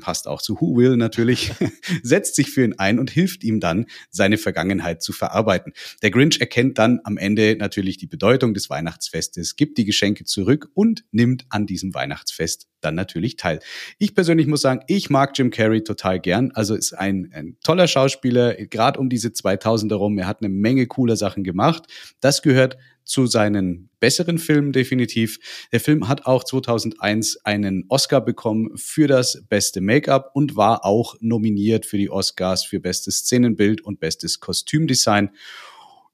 passt 0.00 0.28
auch 0.28 0.42
zu 0.42 0.60
Who 0.60 0.76
Will 0.76 0.96
natürlich, 0.96 1.52
setzt 2.02 2.34
sich 2.34 2.50
für 2.50 2.64
ihn 2.64 2.74
ein 2.78 2.98
und 2.98 3.10
hilft 3.10 3.44
ihm 3.44 3.60
dann, 3.60 3.86
seine 4.10 4.38
Vergangenheit 4.38 5.02
zu 5.02 5.12
verarbeiten. 5.12 5.72
Der 6.02 6.10
Grinch 6.10 6.40
erkennt 6.40 6.78
dann 6.78 7.00
am 7.04 7.16
Ende 7.16 7.56
natürlich 7.56 7.98
die 7.98 8.06
Bedeutung 8.06 8.54
des 8.54 8.70
Weihnachtsfestes, 8.70 9.56
gibt 9.56 9.78
die 9.78 9.84
Geschenke 9.84 10.24
zurück 10.24 10.70
und 10.74 11.04
nimmt 11.10 11.46
an 11.48 11.66
diesem 11.66 11.94
Weihnachtsfest 11.94 12.68
dann 12.80 12.94
natürlich 12.94 13.36
teil. 13.36 13.60
Ich 13.98 14.14
persönlich 14.14 14.46
muss 14.46 14.60
sagen, 14.60 14.82
ich 14.88 15.08
mag 15.08 15.32
Jim 15.38 15.50
Carrey 15.50 15.84
total 15.84 16.20
gern. 16.20 16.50
Also 16.52 16.74
ist 16.74 16.92
ein, 16.92 17.30
ein 17.32 17.56
toller 17.62 17.88
Schauspieler, 17.88 18.54
gerade 18.54 18.98
um 18.98 19.08
diese 19.08 19.28
2000er 19.28 19.94
rum. 19.94 20.18
Er 20.18 20.26
hat 20.26 20.40
eine 20.40 20.48
Menge 20.48 20.86
cooler 20.86 21.16
Sachen 21.16 21.44
gemacht. 21.44 21.84
Das 22.20 22.42
gehört 22.42 22.76
zu 23.04 23.26
seinen 23.26 23.90
besseren 24.00 24.38
Filmen 24.38 24.72
definitiv. 24.72 25.38
Der 25.72 25.80
Film 25.80 26.08
hat 26.08 26.26
auch 26.26 26.44
2001 26.44 27.44
einen 27.44 27.84
Oscar 27.88 28.20
bekommen 28.20 28.76
für 28.76 29.06
das 29.06 29.44
beste 29.48 29.80
Make-up 29.80 30.30
und 30.34 30.56
war 30.56 30.84
auch 30.84 31.16
nominiert 31.20 31.86
für 31.86 31.98
die 31.98 32.10
Oscars 32.10 32.64
für 32.64 32.80
bestes 32.80 33.18
Szenenbild 33.18 33.80
und 33.80 34.00
bestes 34.00 34.40
Kostümdesign. 34.40 35.30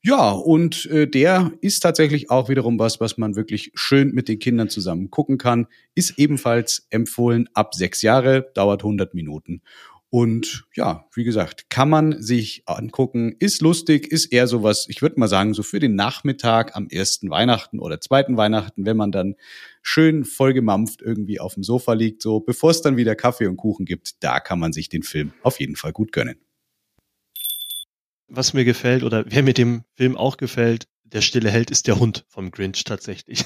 Ja, 0.01 0.31
und 0.31 0.87
äh, 0.87 1.09
der 1.09 1.53
ist 1.61 1.81
tatsächlich 1.81 2.31
auch 2.31 2.49
wiederum 2.49 2.79
was, 2.79 3.01
was 3.01 3.19
man 3.19 3.35
wirklich 3.35 3.73
schön 3.75 4.13
mit 4.13 4.29
den 4.29 4.39
Kindern 4.39 4.69
zusammen 4.69 5.11
gucken 5.11 5.39
kann. 5.39 5.67
Ist 5.95 6.19
ebenfalls 6.19 6.87
empfohlen 6.91 7.49
ab 7.53 7.75
sechs 7.75 8.03
Jahre, 8.03 8.49
dauert 8.55 8.83
100 8.83 9.13
Minuten. 9.15 9.61
Und 10.11 10.65
ja, 10.75 11.07
wie 11.15 11.25
gesagt, 11.25 11.69
kann 11.69 11.91
man 11.91 12.23
sich 12.23 12.63
angucken, 12.65 13.37
ist 13.39 13.61
lustig, 13.61 14.11
ist 14.11 14.27
eher 14.27 14.47
sowas, 14.47 14.87
ich 14.89 15.03
würde 15.03 15.21
mal 15.21 15.29
sagen, 15.29 15.53
so 15.53 15.63
für 15.63 15.81
den 15.81 15.97
Nachmittag 15.97 16.75
am 16.75 16.89
ersten 16.89 17.29
Weihnachten 17.29 17.79
oder 17.79 18.01
zweiten 18.01 18.39
Weihnachten, 18.39 18.87
wenn 18.87 18.97
man 18.97 19.13
dann 19.13 19.35
schön 19.83 20.25
vollgemampft 20.25 21.03
irgendwie 21.03 21.41
auf 21.41 21.55
dem 21.55 21.63
Sofa 21.63 21.93
liegt, 21.93 22.23
so 22.23 22.41
bevor 22.41 22.71
es 22.71 22.81
dann 22.81 22.97
wieder 22.97 23.17
Kaffee 23.17 23.47
und 23.47 23.59
Kuchen 23.59 23.85
gibt, 23.85 24.23
da 24.25 24.41
kann 24.41 24.59
man 24.59 24.73
sich 24.73 24.89
den 24.89 25.03
Film 25.03 25.33
auf 25.43 25.61
jeden 25.61 25.77
Fall 25.77 25.93
gut 25.93 26.13
gönnen. 26.13 26.41
Was 28.29 28.55
mir 28.55 28.65
gefällt 28.65 29.03
oder 29.03 29.25
wer 29.29 29.43
mir 29.43 29.55
dem 29.55 29.85
Film 29.95 30.17
auch 30.17 30.39
gefällt, 30.39 30.89
der 31.05 31.21
stille 31.21 31.51
Held 31.51 31.71
ist 31.71 31.87
der 31.87 31.99
Hund 31.99 32.25
vom 32.29 32.51
Grinch 32.51 32.85
tatsächlich. 32.85 33.45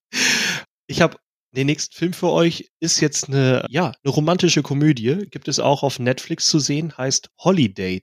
ich 0.86 1.00
habe 1.00 1.16
der 1.52 1.64
nächste 1.64 1.96
Film 1.96 2.12
für 2.12 2.30
euch 2.30 2.70
ist 2.80 3.00
jetzt 3.00 3.28
eine, 3.28 3.64
ja, 3.70 3.92
eine 4.02 4.12
romantische 4.12 4.62
Komödie. 4.62 5.26
Gibt 5.30 5.48
es 5.48 5.58
auch 5.58 5.82
auf 5.82 5.98
Netflix 5.98 6.48
zu 6.48 6.58
sehen, 6.58 6.96
heißt 6.96 7.30
Holiday. 7.38 8.02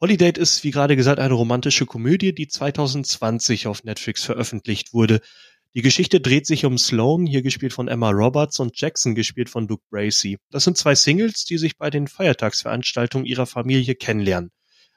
Holiday 0.00 0.32
ist, 0.36 0.62
wie 0.64 0.70
gerade 0.70 0.96
gesagt, 0.96 1.18
eine 1.18 1.34
romantische 1.34 1.86
Komödie, 1.86 2.34
die 2.34 2.48
2020 2.48 3.66
auf 3.66 3.84
Netflix 3.84 4.24
veröffentlicht 4.24 4.92
wurde. 4.92 5.20
Die 5.74 5.80
Geschichte 5.80 6.20
dreht 6.20 6.46
sich 6.46 6.66
um 6.66 6.76
Sloan, 6.76 7.24
hier 7.24 7.40
gespielt 7.40 7.72
von 7.72 7.88
Emma 7.88 8.10
Roberts, 8.10 8.60
und 8.60 8.78
Jackson, 8.78 9.14
gespielt 9.14 9.48
von 9.48 9.66
Luke 9.68 9.84
Bracey. 9.90 10.36
Das 10.50 10.64
sind 10.64 10.76
zwei 10.76 10.94
Singles, 10.94 11.46
die 11.46 11.56
sich 11.56 11.78
bei 11.78 11.88
den 11.88 12.08
Feiertagsveranstaltungen 12.08 13.24
ihrer 13.24 13.46
Familie 13.46 13.94
kennenlernen. 13.94 14.50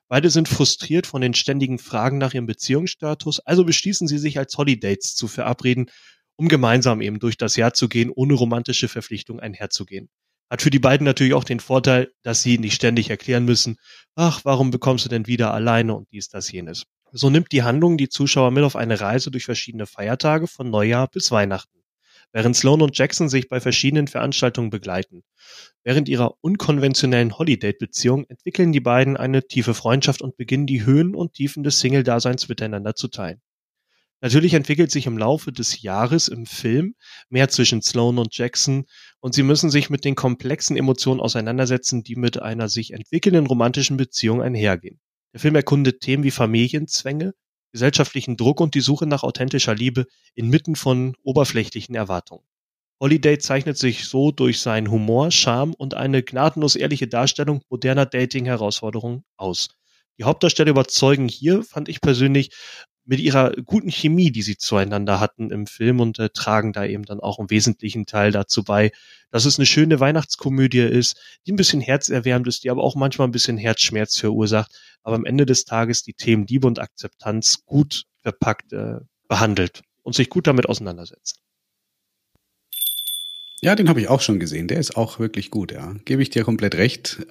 Beide 0.09 0.29
sind 0.29 0.49
frustriert 0.49 1.07
von 1.07 1.21
den 1.21 1.33
ständigen 1.33 1.79
Fragen 1.79 2.17
nach 2.17 2.33
ihrem 2.33 2.45
Beziehungsstatus, 2.45 3.39
also 3.39 3.63
beschließen 3.63 4.07
sie 4.07 4.17
sich 4.17 4.37
als 4.37 4.57
Holidays 4.57 5.15
zu 5.15 5.27
verabreden 5.27 5.89
um 6.37 6.47
gemeinsam 6.47 7.01
eben 7.01 7.19
durch 7.19 7.37
das 7.37 7.55
Jahr 7.55 7.73
zu 7.73 7.89
gehen, 7.89 8.11
ohne 8.13 8.33
romantische 8.33 8.87
Verpflichtung 8.87 9.39
einherzugehen. 9.39 10.09
Hat 10.49 10.61
für 10.61 10.69
die 10.69 10.79
beiden 10.79 11.05
natürlich 11.05 11.33
auch 11.33 11.43
den 11.43 11.59
Vorteil, 11.59 12.11
dass 12.21 12.43
sie 12.43 12.59
nicht 12.59 12.75
ständig 12.75 13.09
erklären 13.09 13.45
müssen, 13.45 13.77
ach, 14.15 14.41
warum 14.43 14.69
bekommst 14.69 15.05
du 15.05 15.09
denn 15.09 15.27
wieder 15.27 15.53
alleine 15.53 15.95
und 15.95 16.11
dies, 16.11 16.29
das, 16.29 16.51
jenes. 16.51 16.85
So 17.11 17.29
nimmt 17.29 17.51
die 17.51 17.63
Handlung 17.63 17.97
die 17.97 18.09
Zuschauer 18.09 18.51
mit 18.51 18.63
auf 18.63 18.75
eine 18.75 18.99
Reise 18.99 19.31
durch 19.31 19.45
verschiedene 19.45 19.85
Feiertage 19.87 20.47
von 20.47 20.69
Neujahr 20.69 21.07
bis 21.07 21.31
Weihnachten, 21.31 21.79
während 22.31 22.55
Sloan 22.55 22.81
und 22.81 22.97
Jackson 22.97 23.29
sich 23.29 23.47
bei 23.47 23.59
verschiedenen 23.59 24.07
Veranstaltungen 24.07 24.69
begleiten. 24.69 25.23
Während 25.83 26.09
ihrer 26.09 26.35
unkonventionellen 26.41 27.37
Holiday-Beziehung 27.37 28.25
entwickeln 28.25 28.71
die 28.71 28.81
beiden 28.81 29.17
eine 29.17 29.47
tiefe 29.47 29.73
Freundschaft 29.73 30.21
und 30.21 30.37
beginnen 30.37 30.67
die 30.67 30.85
Höhen 30.85 31.15
und 31.15 31.33
Tiefen 31.33 31.63
des 31.63 31.79
Single-Daseins 31.79 32.49
miteinander 32.49 32.95
zu 32.95 33.07
teilen. 33.07 33.41
Natürlich 34.21 34.53
entwickelt 34.53 34.91
sich 34.91 35.05
im 35.07 35.17
Laufe 35.17 35.51
des 35.51 35.81
Jahres 35.81 36.27
im 36.27 36.45
Film 36.45 36.95
mehr 37.29 37.49
zwischen 37.49 37.81
Sloan 37.81 38.17
und 38.17 38.35
Jackson 38.35 38.85
und 39.19 39.35
sie 39.35 39.43
müssen 39.43 39.69
sich 39.69 39.89
mit 39.89 40.05
den 40.05 40.15
komplexen 40.15 40.77
Emotionen 40.77 41.19
auseinandersetzen, 41.19 42.03
die 42.03 42.15
mit 42.15 42.41
einer 42.41 42.69
sich 42.69 42.91
entwickelnden 42.91 43.45
romantischen 43.45 43.97
Beziehung 43.97 44.41
einhergehen. 44.41 44.99
Der 45.33 45.41
Film 45.41 45.55
erkundet 45.55 45.99
Themen 45.99 46.23
wie 46.23 46.31
Familienzwänge, 46.31 47.33
gesellschaftlichen 47.73 48.37
Druck 48.37 48.61
und 48.61 48.73
die 48.73 48.79
Suche 48.79 49.05
nach 49.05 49.23
authentischer 49.23 49.75
Liebe 49.75 50.05
inmitten 50.33 50.77
von 50.77 51.13
oberflächlichen 51.23 51.93
Erwartungen. 51.93 52.45
Holiday 53.01 53.37
zeichnet 53.37 53.77
sich 53.77 54.05
so 54.05 54.31
durch 54.31 54.61
seinen 54.61 54.89
Humor, 54.89 55.29
Charme 55.29 55.73
und 55.73 55.93
eine 55.93 56.23
gnadenlos 56.23 56.77
ehrliche 56.77 57.07
Darstellung 57.07 57.61
moderner 57.69 58.05
Dating-Herausforderungen 58.05 59.25
aus. 59.35 59.67
Die 60.17 60.23
Hauptdarsteller 60.23 60.69
überzeugen 60.69 61.27
hier, 61.27 61.63
fand 61.63 61.89
ich 61.89 61.99
persönlich, 61.99 62.51
mit 63.05 63.19
ihrer 63.19 63.51
guten 63.63 63.89
Chemie, 63.89 64.31
die 64.31 64.41
sie 64.41 64.57
zueinander 64.57 65.19
hatten 65.19 65.51
im 65.51 65.67
Film 65.67 65.99
und 65.99 66.19
äh, 66.19 66.29
tragen 66.29 66.73
da 66.73 66.85
eben 66.85 67.03
dann 67.03 67.19
auch 67.19 67.39
im 67.39 67.49
wesentlichen 67.49 68.05
Teil 68.05 68.31
dazu 68.31 68.63
bei, 68.63 68.91
dass 69.31 69.45
es 69.45 69.59
eine 69.59 69.65
schöne 69.65 69.99
Weihnachtskomödie 69.99 70.79
ist, 70.79 71.19
die 71.45 71.53
ein 71.53 71.57
bisschen 71.57 71.81
herzerwärmend 71.81 72.47
ist, 72.47 72.63
die 72.63 72.69
aber 72.69 72.83
auch 72.83 72.95
manchmal 72.95 73.27
ein 73.27 73.31
bisschen 73.31 73.57
Herzschmerz 73.57 74.17
verursacht, 74.17 74.71
aber 75.03 75.15
am 75.15 75.25
Ende 75.25 75.45
des 75.45 75.65
Tages 75.65 76.03
die 76.03 76.13
Themen 76.13 76.47
Liebe 76.47 76.67
und 76.67 76.79
Akzeptanz 76.79 77.65
gut 77.65 78.05
verpackt 78.21 78.73
äh, 78.73 78.99
behandelt 79.27 79.81
und 80.03 80.15
sich 80.15 80.29
gut 80.29 80.47
damit 80.47 80.67
auseinandersetzt. 80.67 81.39
Ja, 83.61 83.75
den 83.75 83.89
habe 83.89 84.01
ich 84.01 84.09
auch 84.09 84.21
schon 84.21 84.39
gesehen. 84.39 84.67
Der 84.67 84.79
ist 84.79 84.95
auch 84.95 85.19
wirklich 85.19 85.49
gut, 85.49 85.71
ja. 85.71 85.95
Gebe 86.05 86.21
ich 86.21 86.29
dir 86.29 86.43
komplett 86.43 86.75
recht. 86.75 87.25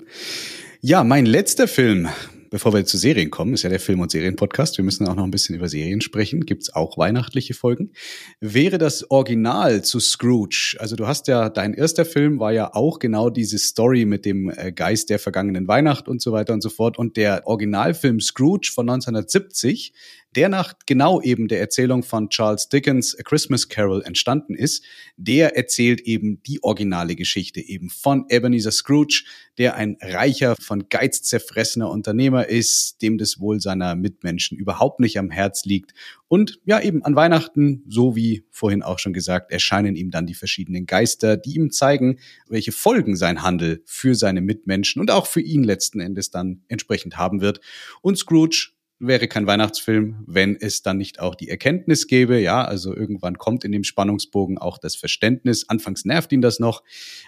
Ja, 0.81 1.04
mein 1.04 1.26
letzter 1.26 1.69
Film, 1.69 2.09
bevor 2.54 2.73
wir 2.73 2.84
zu 2.84 2.99
Serien 2.99 3.32
kommen, 3.32 3.54
ist 3.54 3.64
ja 3.64 3.68
der 3.68 3.80
Film- 3.80 3.99
und 3.99 4.12
Serienpodcast. 4.12 4.78
Wir 4.78 4.84
müssen 4.84 5.08
auch 5.08 5.16
noch 5.16 5.25
ein 5.25 5.32
bisschen 5.32 5.56
über 5.56 5.68
Serien 5.68 6.00
sprechen. 6.00 6.46
Gibt's 6.46 6.73
auch 6.73 6.96
weihnachtliche 6.96 7.52
Folgen. 7.52 7.90
Wäre 8.38 8.78
das 8.78 9.11
Original 9.11 9.82
zu 9.82 9.99
Scrooge. 9.99 10.76
Also 10.78 10.94
du 10.94 11.08
hast 11.08 11.26
ja, 11.26 11.49
dein 11.49 11.75
erster 11.75 12.04
Film 12.04 12.38
war 12.38 12.52
ja 12.52 12.73
auch 12.73 13.00
genau 13.00 13.28
diese 13.28 13.58
Story 13.58 14.04
mit 14.04 14.25
dem 14.25 14.50
äh, 14.50 14.70
Geist 14.70 15.11
der 15.11 15.18
vergangenen 15.18 15.66
Weihnacht 15.66 16.06
und 16.06 16.23
so 16.23 16.30
weiter 16.30 16.52
und 16.52 16.61
so 16.61 16.70
fort. 16.70 16.96
Und 16.96 17.16
der 17.16 17.44
Originalfilm 17.44 18.20
Scrooge 18.20 18.70
von 18.73 18.88
1970 18.88 19.92
der 20.37 20.49
nach 20.49 20.75
genau 20.87 21.21
eben 21.21 21.49
der 21.49 21.61
Erzählung 21.61 22.03
von 22.03 22.29
Charles 22.29 22.69
Dickens 22.69 23.17
A 23.19 23.23
Christmas 23.23 23.69
Carol 23.69 24.03
entstanden 24.03 24.55
ist, 24.55 24.85
der 25.17 25.57
erzählt 25.57 26.00
eben 26.00 26.43
die 26.43 26.62
originale 26.62 27.17
Geschichte 27.17 27.61
eben 27.61 27.91
von 27.91 28.26
Ebenezer 28.29 28.73
Scrooge, 28.73 29.25
der 29.59 29.76
ein 29.76 29.97
reicher, 30.00 30.57
von 30.61 30.88
Geiz 30.88 31.23
zerfressener 31.23 31.88
Unternehmer 31.88 32.49
ist, 32.49 33.00
dem 33.03 33.19
das 33.19 33.38
Wohl 33.38 33.61
seiner 33.61 33.95
Mitmenschen 33.95 34.59
überhaupt 34.59 35.00
nicht 35.00 35.19
am 35.19 35.31
Herz 35.31 35.64
liegt. 35.64 35.95
Und 36.26 36.59
ja, 36.64 36.81
eben 36.81 37.05
an 37.05 37.14
Weihnachten, 37.14 37.85
so 37.88 38.17
wie 38.17 38.45
vorhin 38.50 38.83
auch 38.83 38.99
schon 38.99 39.12
gesagt, 39.12 39.53
erscheinen 39.53 39.95
ihm 39.95 40.11
dann 40.11 40.26
die 40.26 40.35
verschiedenen 40.35 40.87
Geister, 40.87 41.37
die 41.37 41.55
ihm 41.55 41.71
zeigen, 41.71 42.19
welche 42.49 42.73
Folgen 42.73 43.14
sein 43.14 43.43
Handel 43.43 43.83
für 43.87 44.17
seine 44.17 44.41
Mitmenschen 44.41 45.00
und 45.00 45.12
auch 45.12 45.26
für 45.26 45.41
ihn 45.41 45.62
letzten 45.62 46.00
Endes 46.00 46.31
dann 46.31 46.62
entsprechend 46.67 47.17
haben 47.17 47.41
wird. 47.41 47.61
Und 48.03 48.19
Scrooge 48.19 48.74
wäre 48.98 49.28
kein 49.28 49.46
Weihnachtsfilm, 49.46 50.24
wenn 50.26 50.56
es 50.56 50.82
dann 50.82 50.98
nicht 50.98 51.20
auch 51.20 51.34
die 51.34 51.48
Erkenntnis 51.48 52.06
gäbe. 52.06 52.38
Ja, 52.40 52.64
also 52.64 52.94
irgendwann 52.94 53.38
kommt 53.38 53.64
in 53.64 53.72
dem 53.72 53.84
Spannungsbogen 53.84 54.58
auch 54.58 54.78
das 54.78 54.96
Verständnis. 54.96 55.68
Anfangs 55.68 56.04
nervt 56.04 56.32
ihn 56.32 56.40
das 56.40 56.60
noch. 56.60 56.82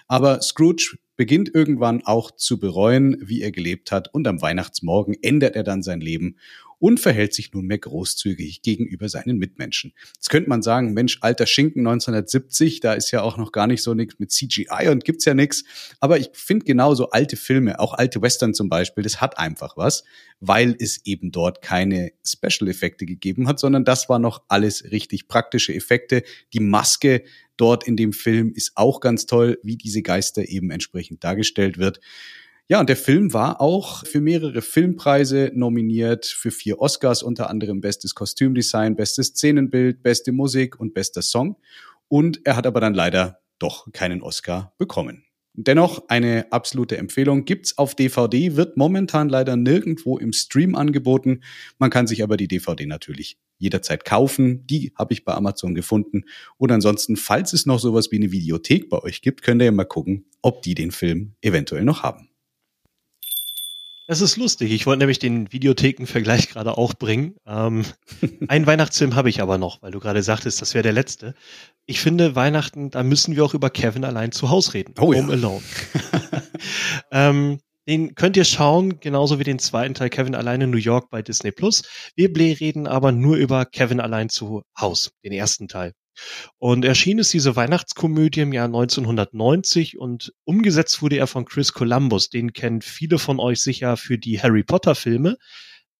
Aber 0.07 0.43
Scrooge 0.43 0.97
beginnt 1.17 1.55
irgendwann 1.55 2.03
auch 2.05 2.31
zu 2.31 2.59
bereuen, 2.59 3.17
wie 3.21 3.43
er 3.43 3.53
gelebt 3.53 3.93
hat. 3.93 4.13
Und 4.13 4.27
am 4.27 4.43
Weihnachtsmorgen 4.43 5.17
ändert 5.23 5.57
er 5.57 5.65
dann 5.65 5.83
sein 5.83 6.01
Leben 6.01 6.37
und 6.79 7.01
verhält 7.01 7.35
sich 7.35 7.53
nunmehr 7.53 7.79
großzügig 7.79 8.63
gegenüber 8.63 9.09
seinen 9.09 9.39
Mitmenschen. 9.39 9.93
Jetzt 10.15 10.31
könnte 10.31 10.49
man 10.49 10.63
sagen, 10.63 10.93
Mensch, 10.93 11.19
alter 11.23 11.47
Schinken 11.47 11.87
1970, 11.87 12.81
da 12.81 12.93
ist 12.93 13.11
ja 13.11 13.23
auch 13.23 13.37
noch 13.39 13.53
gar 13.53 13.67
nicht 13.67 13.83
so 13.83 13.95
nichts 13.95 14.19
mit 14.19 14.31
CGI 14.31 14.89
und 14.91 15.05
gibt's 15.05 15.25
ja 15.25 15.35
nichts. 15.35 15.65
Aber 16.01 16.19
ich 16.19 16.31
finde 16.33 16.67
genauso 16.67 17.11
alte 17.11 17.37
Filme, 17.37 17.81
auch 17.81 17.95
alte 17.95 18.21
Western 18.21 18.55
zum 18.55 18.69
Beispiel, 18.69 19.05
das 19.05 19.21
hat 19.21 19.39
einfach 19.39 19.77
was, 19.77 20.05
weil 20.41 20.77
es 20.79 21.05
eben 21.07 21.33
dort 21.33 21.63
keine 21.63 22.13
Special-Effekte 22.25 23.07
gegeben 23.07 23.49
hat, 23.49 23.59
sondern 23.59 23.85
das 23.85 24.09
war 24.09 24.19
noch 24.19 24.43
alles 24.49 24.91
richtig 24.91 25.29
praktische 25.29 25.75
Effekte. 25.75 26.23
Die 26.53 26.61
Maske 26.61 27.23
dort 27.57 27.87
in 27.87 27.97
dem 27.97 28.13
Film 28.13 28.53
ist 28.55 28.73
auch 28.75 29.01
ganz 29.01 29.27
toll, 29.27 29.59
wie 29.63 29.77
diese 29.77 30.03
Geister 30.03 30.49
eben 30.49 30.71
entsprechend 30.71 31.25
dargestellt 31.25 31.79
wird. 31.79 32.01
Ja, 32.69 32.81
und 32.81 32.89
der 32.89 32.97
Film 32.97 33.33
war 33.33 33.61
auch 33.61 34.05
für 34.05 34.21
mehrere 34.21 34.61
Filmpreise 34.61 35.53
nominiert, 35.55 36.27
für 36.27 36.51
vier 36.51 36.81
Oscars, 36.81 37.23
unter 37.23 37.49
anderem 37.49 37.81
Bestes 37.81 38.15
Kostümdesign, 38.15 38.97
Bestes 38.97 39.29
Szenenbild, 39.29 40.03
Beste 40.03 40.33
Musik 40.33 40.81
und 40.81 40.93
Bester 40.93 41.23
Song. 41.23 41.57
Und 42.09 42.41
er 42.45 42.57
hat 42.57 42.67
aber 42.67 42.81
dann 42.81 42.95
leider 42.95 43.39
doch 43.59 43.93
keinen 43.93 44.21
Oscar 44.21 44.75
bekommen. 44.79 45.26
Dennoch 45.59 46.05
eine 46.09 46.53
absolute 46.53 46.99
Empfehlung. 46.99 47.47
Gibt's 47.47 47.79
auf 47.79 47.95
DVD, 47.95 48.57
wird 48.57 48.77
momentan 48.77 49.31
leider 49.31 49.57
nirgendwo 49.57 50.19
im 50.19 50.35
Stream 50.35 50.75
angeboten. 50.75 51.41
Man 51.79 51.89
kann 51.89 52.07
sich 52.07 52.23
aber 52.23 52.37
die 52.37 52.47
DVD 52.47 52.85
natürlich 52.85 53.39
jederzeit 53.57 54.05
kaufen. 54.05 54.67
Die 54.67 54.93
habe 54.97 55.15
ich 55.15 55.25
bei 55.25 55.33
Amazon 55.33 55.75
gefunden. 55.75 56.25
Und 56.59 56.73
ansonsten, 56.73 57.17
falls 57.17 57.55
es 57.55 57.65
noch 57.65 57.81
sowas 57.81 58.13
wie 58.13 58.17
eine 58.17 58.33
Videothek 58.33 58.91
bei 58.91 59.03
euch 59.03 59.23
gibt, 59.23 59.43
könnt 59.43 59.63
ihr 59.63 59.67
ja 59.67 59.73
mal 59.73 59.85
gucken, 59.85 60.27
ob 60.43 60.61
die 60.61 60.75
den 60.75 60.91
Film 60.91 61.37
eventuell 61.41 61.85
noch 61.85 62.03
haben. 62.03 62.29
Das 64.09 64.21
ist 64.21 64.37
lustig. 64.37 64.71
Ich 64.71 64.87
wollte 64.87 65.01
nämlich 65.01 65.19
den 65.19 65.53
Videothekenvergleich 65.53 66.49
gerade 66.49 66.79
auch 66.79 66.95
bringen. 66.95 67.35
Ähm, 67.45 67.85
einen 68.49 68.67
Weihnachtsfilm 68.67 69.17
habe 69.17 69.29
ich 69.29 69.43
aber 69.43 69.59
noch, 69.59 69.83
weil 69.83 69.91
du 69.91 69.99
gerade 69.99 70.23
sagtest, 70.23 70.63
das 70.63 70.75
wäre 70.75 70.85
der 70.85 70.93
letzte. 70.93 71.35
Ich 71.87 72.01
finde, 72.01 72.37
Weihnachten, 72.37 72.91
da 72.91 73.03
müssen 73.03 73.35
wir 73.35 73.45
auch 73.45 73.55
über 73.55 73.69
Kevin 73.69 74.05
allein 74.05 74.31
zu 74.31 74.51
Hause 74.51 74.75
reden. 74.75 74.95
Oh, 74.99 75.13
Home 75.13 75.17
ja. 75.17 75.29
Alone. 75.29 75.63
ähm, 77.11 77.59
den 77.89 78.15
könnt 78.15 78.37
ihr 78.37 78.45
schauen, 78.45 79.01
genauso 79.01 79.39
wie 79.39 79.45
den 79.45 79.59
zweiten 79.59 79.95
Teil 79.95 80.11
Kevin 80.11 80.35
allein 80.35 80.61
in 80.61 80.71
New 80.71 80.77
York 80.77 81.11
bei 81.11 81.23
Disney 81.23 81.53
Plus. 81.53 81.83
Wir 82.15 82.31
reden 82.37 82.87
aber 82.87 83.13
nur 83.13 83.37
über 83.37 83.65
Kevin 83.65 84.01
allein 84.01 84.29
zu 84.29 84.63
Haus, 84.79 85.11
den 85.25 85.33
ersten 85.33 85.69
Teil. 85.69 85.93
Und 86.59 86.85
erschienen 86.85 87.21
ist 87.21 87.33
diese 87.33 87.57
Weihnachtskomödie 87.57 88.41
im 88.41 88.53
Jahr 88.53 88.67
1990 88.67 89.99
und 89.99 90.33
umgesetzt 90.45 91.03
wurde 91.03 91.17
er 91.17 91.27
von 91.27 91.45
Chris 91.45 91.73
Columbus. 91.73 92.31
Den 92.31 92.53
kennen 92.53 92.83
viele 92.83 93.19
von 93.19 93.41
euch 93.41 93.61
sicher 93.61 93.97
für 93.97 94.19
die 94.19 94.41
Harry 94.41 94.63
Potter 94.63 94.95
Filme, 94.95 95.37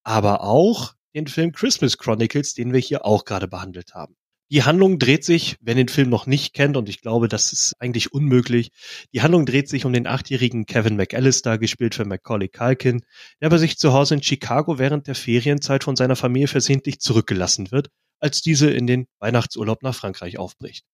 aber 0.03 0.43
auch 0.43 0.95
den 1.15 1.27
Film 1.27 1.53
Christmas 1.53 1.99
Chronicles, 1.99 2.55
den 2.55 2.73
wir 2.73 2.81
hier 2.81 3.05
auch 3.05 3.25
gerade 3.25 3.49
behandelt 3.49 3.95
haben. 3.95 4.17
Die 4.49 4.63
Handlung 4.63 5.01
dreht 5.01 5.25
sich, 5.25 5.57
wer 5.61 5.75
den 5.75 5.89
Film 5.89 6.09
noch 6.09 6.27
nicht 6.27 6.55
kennt, 6.55 6.77
und 6.77 6.89
ich 6.89 7.01
glaube, 7.01 7.27
das 7.27 7.53
ist 7.53 7.75
eigentlich 7.81 8.13
unmöglich, 8.13 8.71
die 9.13 9.23
Handlung 9.23 9.45
dreht 9.45 9.69
sich 9.69 9.85
um 9.85 9.93
den 9.93 10.07
achtjährigen 10.07 10.67
Kevin 10.67 10.95
McAllister, 10.95 11.59
gespielt 11.59 11.97
von 11.97 12.07
Macaulay 12.07 12.49
Culkin, 12.49 13.01
der 13.41 13.49
bei 13.49 13.59
sich 13.59 13.77
zu 13.77 13.93
Hause 13.93 14.15
in 14.15 14.23
Chicago 14.23 14.79
während 14.79 15.09
der 15.09 15.17
Ferienzeit 15.17 15.83
von 15.83 15.97
seiner 15.97 16.15
Familie 16.15 16.47
versehentlich 16.47 17.01
zurückgelassen 17.01 17.73
wird 17.73 17.91
als 18.21 18.43
diese 18.43 18.71
in 18.71 18.87
den 18.87 19.07
Weihnachtsurlaub 19.19 19.83
nach 19.83 19.95
Frankreich 19.95 20.39
aufbricht. 20.39 20.85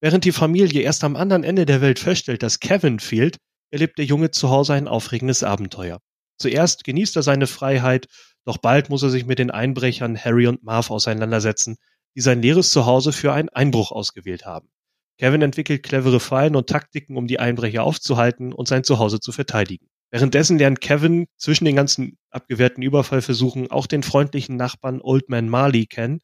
Während 0.00 0.24
die 0.24 0.32
Familie 0.32 0.82
erst 0.82 1.04
am 1.04 1.16
anderen 1.16 1.44
Ende 1.44 1.66
der 1.66 1.80
Welt 1.80 1.98
feststellt, 1.98 2.42
dass 2.42 2.60
Kevin 2.60 3.00
fehlt, 3.00 3.36
erlebt 3.70 3.98
der 3.98 4.04
Junge 4.04 4.30
zu 4.30 4.50
Hause 4.50 4.74
ein 4.74 4.88
aufregendes 4.88 5.42
Abenteuer. 5.42 6.00
Zuerst 6.38 6.84
genießt 6.84 7.16
er 7.16 7.22
seine 7.22 7.46
Freiheit, 7.46 8.06
doch 8.44 8.56
bald 8.56 8.88
muss 8.88 9.02
er 9.02 9.10
sich 9.10 9.26
mit 9.26 9.38
den 9.38 9.50
Einbrechern 9.50 10.16
Harry 10.16 10.46
und 10.46 10.62
Marv 10.62 10.90
auseinandersetzen, 10.90 11.76
die 12.16 12.22
sein 12.22 12.42
leeres 12.42 12.72
Zuhause 12.72 13.12
für 13.12 13.32
einen 13.32 13.50
Einbruch 13.50 13.92
ausgewählt 13.92 14.46
haben. 14.46 14.70
Kevin 15.18 15.42
entwickelt 15.42 15.82
clevere 15.82 16.18
Fallen 16.18 16.56
und 16.56 16.68
Taktiken, 16.68 17.16
um 17.18 17.26
die 17.26 17.38
Einbrecher 17.38 17.84
aufzuhalten 17.84 18.54
und 18.54 18.68
sein 18.68 18.84
Zuhause 18.84 19.20
zu 19.20 19.32
verteidigen. 19.32 19.86
Währenddessen 20.10 20.58
lernt 20.58 20.80
Kevin 20.80 21.26
zwischen 21.36 21.64
den 21.64 21.76
ganzen 21.76 22.18
abgewehrten 22.30 22.82
Überfallversuchen 22.82 23.70
auch 23.70 23.86
den 23.86 24.02
freundlichen 24.02 24.56
Nachbarn 24.56 25.00
Old 25.00 25.28
Man 25.28 25.48
Marley 25.48 25.86
kennen, 25.86 26.20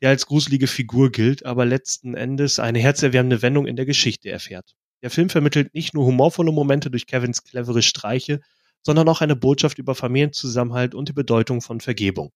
der 0.00 0.10
als 0.10 0.26
gruselige 0.26 0.66
Figur 0.66 1.12
gilt, 1.12 1.44
aber 1.44 1.66
letzten 1.66 2.14
Endes 2.14 2.58
eine 2.58 2.78
herzerwärmende 2.78 3.42
Wendung 3.42 3.66
in 3.66 3.76
der 3.76 3.84
Geschichte 3.84 4.30
erfährt. 4.30 4.74
Der 5.02 5.10
Film 5.10 5.28
vermittelt 5.28 5.74
nicht 5.74 5.92
nur 5.94 6.06
humorvolle 6.06 6.52
Momente 6.52 6.90
durch 6.90 7.06
Kevins 7.06 7.44
clevere 7.44 7.82
Streiche, 7.82 8.40
sondern 8.82 9.08
auch 9.08 9.20
eine 9.20 9.36
Botschaft 9.36 9.78
über 9.78 9.94
Familienzusammenhalt 9.94 10.94
und 10.94 11.08
die 11.08 11.12
Bedeutung 11.12 11.60
von 11.60 11.80
Vergebung. 11.80 12.32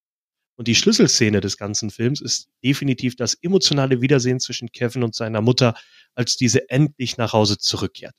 Und 0.56 0.68
die 0.68 0.74
Schlüsselszene 0.74 1.40
des 1.40 1.56
ganzen 1.56 1.90
Films 1.90 2.20
ist 2.20 2.48
definitiv 2.62 3.16
das 3.16 3.34
emotionale 3.34 4.02
Wiedersehen 4.02 4.38
zwischen 4.38 4.70
Kevin 4.70 5.02
und 5.02 5.14
seiner 5.14 5.40
Mutter, 5.40 5.74
als 6.14 6.36
diese 6.36 6.68
endlich 6.68 7.16
nach 7.16 7.32
Hause 7.32 7.56
zurückkehrt. 7.56 8.14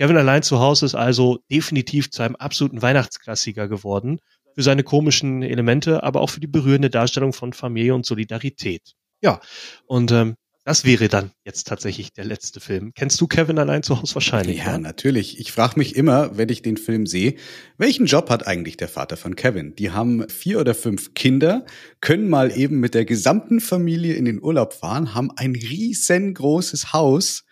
Kevin 0.00 0.16
allein 0.16 0.42
zu 0.42 0.60
Hause 0.60 0.86
ist 0.86 0.94
also 0.94 1.40
definitiv 1.50 2.10
zu 2.10 2.22
einem 2.22 2.34
absoluten 2.34 2.80
Weihnachtsklassiker 2.80 3.68
geworden. 3.68 4.18
Für 4.54 4.62
seine 4.62 4.82
komischen 4.82 5.42
Elemente, 5.42 6.02
aber 6.02 6.22
auch 6.22 6.30
für 6.30 6.40
die 6.40 6.46
berührende 6.46 6.88
Darstellung 6.88 7.34
von 7.34 7.52
Familie 7.52 7.94
und 7.94 8.06
Solidarität. 8.06 8.94
Ja, 9.20 9.40
und 9.84 10.10
ähm, 10.10 10.36
das 10.64 10.86
wäre 10.86 11.08
dann 11.08 11.32
jetzt 11.44 11.66
tatsächlich 11.66 12.14
der 12.14 12.24
letzte 12.24 12.60
Film. 12.60 12.92
Kennst 12.94 13.20
du 13.20 13.26
Kevin 13.26 13.58
allein 13.58 13.82
zu 13.82 14.00
Hause 14.00 14.14
wahrscheinlich? 14.14 14.56
Ja, 14.56 14.72
ja? 14.72 14.78
natürlich. 14.78 15.38
Ich 15.38 15.52
frage 15.52 15.78
mich 15.78 15.94
immer, 15.96 16.34
wenn 16.38 16.48
ich 16.48 16.62
den 16.62 16.78
Film 16.78 17.06
sehe, 17.06 17.34
welchen 17.76 18.06
Job 18.06 18.30
hat 18.30 18.46
eigentlich 18.46 18.78
der 18.78 18.88
Vater 18.88 19.18
von 19.18 19.36
Kevin? 19.36 19.74
Die 19.76 19.90
haben 19.90 20.26
vier 20.30 20.60
oder 20.60 20.74
fünf 20.74 21.12
Kinder, 21.12 21.66
können 22.00 22.30
mal 22.30 22.56
eben 22.56 22.80
mit 22.80 22.94
der 22.94 23.04
gesamten 23.04 23.60
Familie 23.60 24.14
in 24.14 24.24
den 24.24 24.42
Urlaub 24.42 24.72
fahren, 24.72 25.14
haben 25.14 25.30
ein 25.36 25.54
riesengroßes 25.54 26.94
Haus 26.94 27.44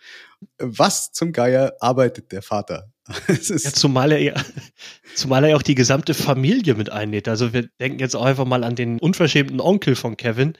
was 0.57 1.11
zum 1.11 1.31
Geier 1.31 1.73
arbeitet 1.79 2.31
der 2.31 2.41
Vater? 2.41 2.91
ja, 3.27 3.73
zumal 3.73 4.11
er 4.11 4.19
ja, 4.19 4.33
zumal 5.15 5.43
er 5.43 5.57
auch 5.57 5.63
die 5.63 5.75
gesamte 5.75 6.13
Familie 6.13 6.75
mit 6.75 6.91
einlädt. 6.91 7.27
Also 7.27 7.53
wir 7.53 7.67
denken 7.79 7.99
jetzt 7.99 8.15
auch 8.15 8.25
einfach 8.25 8.45
mal 8.45 8.63
an 8.63 8.75
den 8.75 8.99
unverschämten 8.99 9.59
Onkel 9.59 9.95
von 9.95 10.15
Kevin, 10.15 10.53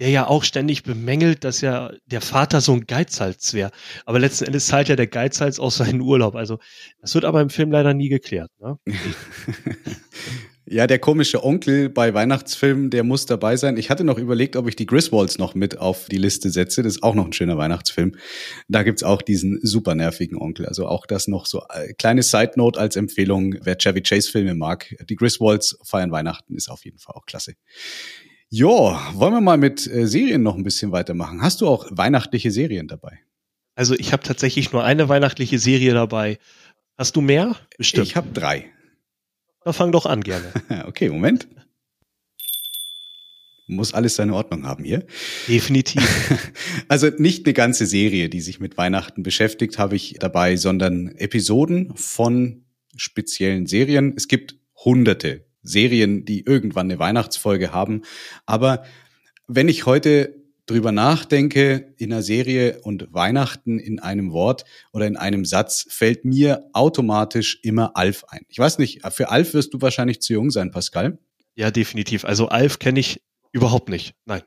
der 0.00 0.10
ja 0.10 0.26
auch 0.26 0.42
ständig 0.42 0.82
bemängelt, 0.82 1.44
dass 1.44 1.60
ja 1.60 1.92
der 2.06 2.20
Vater 2.20 2.60
so 2.60 2.72
ein 2.72 2.86
Geizhals 2.86 3.54
wäre. 3.54 3.70
Aber 4.04 4.18
letzten 4.18 4.46
Endes 4.46 4.66
zahlt 4.66 4.88
ja 4.88 4.96
der 4.96 5.06
Geizhals 5.06 5.60
aus 5.60 5.76
seinen 5.76 6.00
Urlaub. 6.00 6.34
Also 6.34 6.58
das 7.00 7.14
wird 7.14 7.24
aber 7.24 7.40
im 7.40 7.50
Film 7.50 7.70
leider 7.70 7.94
nie 7.94 8.08
geklärt. 8.08 8.50
Ne? 8.60 8.78
Ja, 10.72 10.86
der 10.86 10.98
komische 10.98 11.44
Onkel 11.44 11.90
bei 11.90 12.14
Weihnachtsfilmen, 12.14 12.88
der 12.88 13.04
muss 13.04 13.26
dabei 13.26 13.58
sein. 13.58 13.76
Ich 13.76 13.90
hatte 13.90 14.04
noch 14.04 14.16
überlegt, 14.16 14.56
ob 14.56 14.66
ich 14.68 14.74
die 14.74 14.86
Griswolds 14.86 15.36
noch 15.36 15.54
mit 15.54 15.76
auf 15.76 16.06
die 16.06 16.16
Liste 16.16 16.48
setze. 16.48 16.82
Das 16.82 16.94
ist 16.94 17.02
auch 17.02 17.14
noch 17.14 17.26
ein 17.26 17.34
schöner 17.34 17.58
Weihnachtsfilm. 17.58 18.14
Da 18.68 18.82
gibt's 18.82 19.02
auch 19.02 19.20
diesen 19.20 19.60
super 19.60 19.94
nervigen 19.94 20.38
Onkel. 20.38 20.64
Also 20.64 20.86
auch 20.86 21.04
das 21.04 21.28
noch 21.28 21.44
so 21.44 21.62
äh, 21.68 21.92
kleine 21.92 22.22
Side 22.22 22.52
Note 22.56 22.80
als 22.80 22.96
Empfehlung, 22.96 23.56
wer 23.60 23.76
Chevy 23.76 24.00
Chase 24.00 24.30
Filme 24.30 24.54
mag. 24.54 24.96
Die 25.10 25.14
Griswolds 25.14 25.78
feiern 25.84 26.10
Weihnachten 26.10 26.56
ist 26.56 26.70
auf 26.70 26.86
jeden 26.86 26.98
Fall 26.98 27.16
auch 27.16 27.26
klasse. 27.26 27.52
Jo, 28.48 28.96
wollen 29.12 29.34
wir 29.34 29.42
mal 29.42 29.58
mit 29.58 29.86
äh, 29.86 30.06
Serien 30.06 30.42
noch 30.42 30.56
ein 30.56 30.64
bisschen 30.64 30.90
weitermachen? 30.90 31.42
Hast 31.42 31.60
du 31.60 31.68
auch 31.68 31.86
weihnachtliche 31.90 32.50
Serien 32.50 32.88
dabei? 32.88 33.18
Also 33.74 33.94
ich 33.94 34.14
habe 34.14 34.22
tatsächlich 34.22 34.72
nur 34.72 34.84
eine 34.84 35.10
weihnachtliche 35.10 35.58
Serie 35.58 35.92
dabei. 35.92 36.38
Hast 36.96 37.14
du 37.14 37.20
mehr? 37.20 37.56
Bestimmt. 37.76 38.06
Ich 38.06 38.16
habe 38.16 38.30
drei. 38.32 38.71
Na, 39.64 39.72
fang 39.72 39.92
doch 39.92 40.06
an 40.06 40.22
gerne. 40.22 40.52
okay, 40.86 41.08
Moment. 41.08 41.48
Muss 43.68 43.94
alles 43.94 44.16
seine 44.16 44.34
Ordnung 44.34 44.66
haben 44.66 44.84
hier. 44.84 45.06
Definitiv. 45.48 46.02
Also 46.88 47.08
nicht 47.16 47.46
eine 47.46 47.54
ganze 47.54 47.86
Serie, 47.86 48.28
die 48.28 48.42
sich 48.42 48.60
mit 48.60 48.76
Weihnachten 48.76 49.22
beschäftigt, 49.22 49.78
habe 49.78 49.96
ich 49.96 50.16
dabei, 50.18 50.56
sondern 50.56 51.08
Episoden 51.16 51.96
von 51.96 52.64
speziellen 52.96 53.66
Serien. 53.66 54.12
Es 54.14 54.28
gibt 54.28 54.56
hunderte 54.84 55.46
Serien, 55.62 56.26
die 56.26 56.44
irgendwann 56.44 56.90
eine 56.90 56.98
Weihnachtsfolge 56.98 57.72
haben. 57.72 58.02
Aber 58.44 58.84
wenn 59.46 59.68
ich 59.68 59.86
heute 59.86 60.41
drüber 60.66 60.92
nachdenke, 60.92 61.94
in 61.96 62.12
einer 62.12 62.22
Serie 62.22 62.80
und 62.82 63.12
Weihnachten 63.12 63.78
in 63.78 63.98
einem 63.98 64.32
Wort 64.32 64.64
oder 64.92 65.06
in 65.06 65.16
einem 65.16 65.44
Satz, 65.44 65.86
fällt 65.88 66.24
mir 66.24 66.64
automatisch 66.72 67.58
immer 67.62 67.96
Alf 67.96 68.24
ein. 68.28 68.42
Ich 68.48 68.58
weiß 68.58 68.78
nicht, 68.78 69.02
für 69.10 69.30
Alf 69.30 69.54
wirst 69.54 69.74
du 69.74 69.80
wahrscheinlich 69.80 70.20
zu 70.20 70.32
jung 70.32 70.50
sein, 70.50 70.70
Pascal. 70.70 71.18
Ja, 71.54 71.70
definitiv. 71.70 72.24
Also 72.24 72.48
Alf 72.48 72.78
kenne 72.78 73.00
ich 73.00 73.22
überhaupt 73.52 73.88
nicht. 73.88 74.14
Nein. 74.24 74.42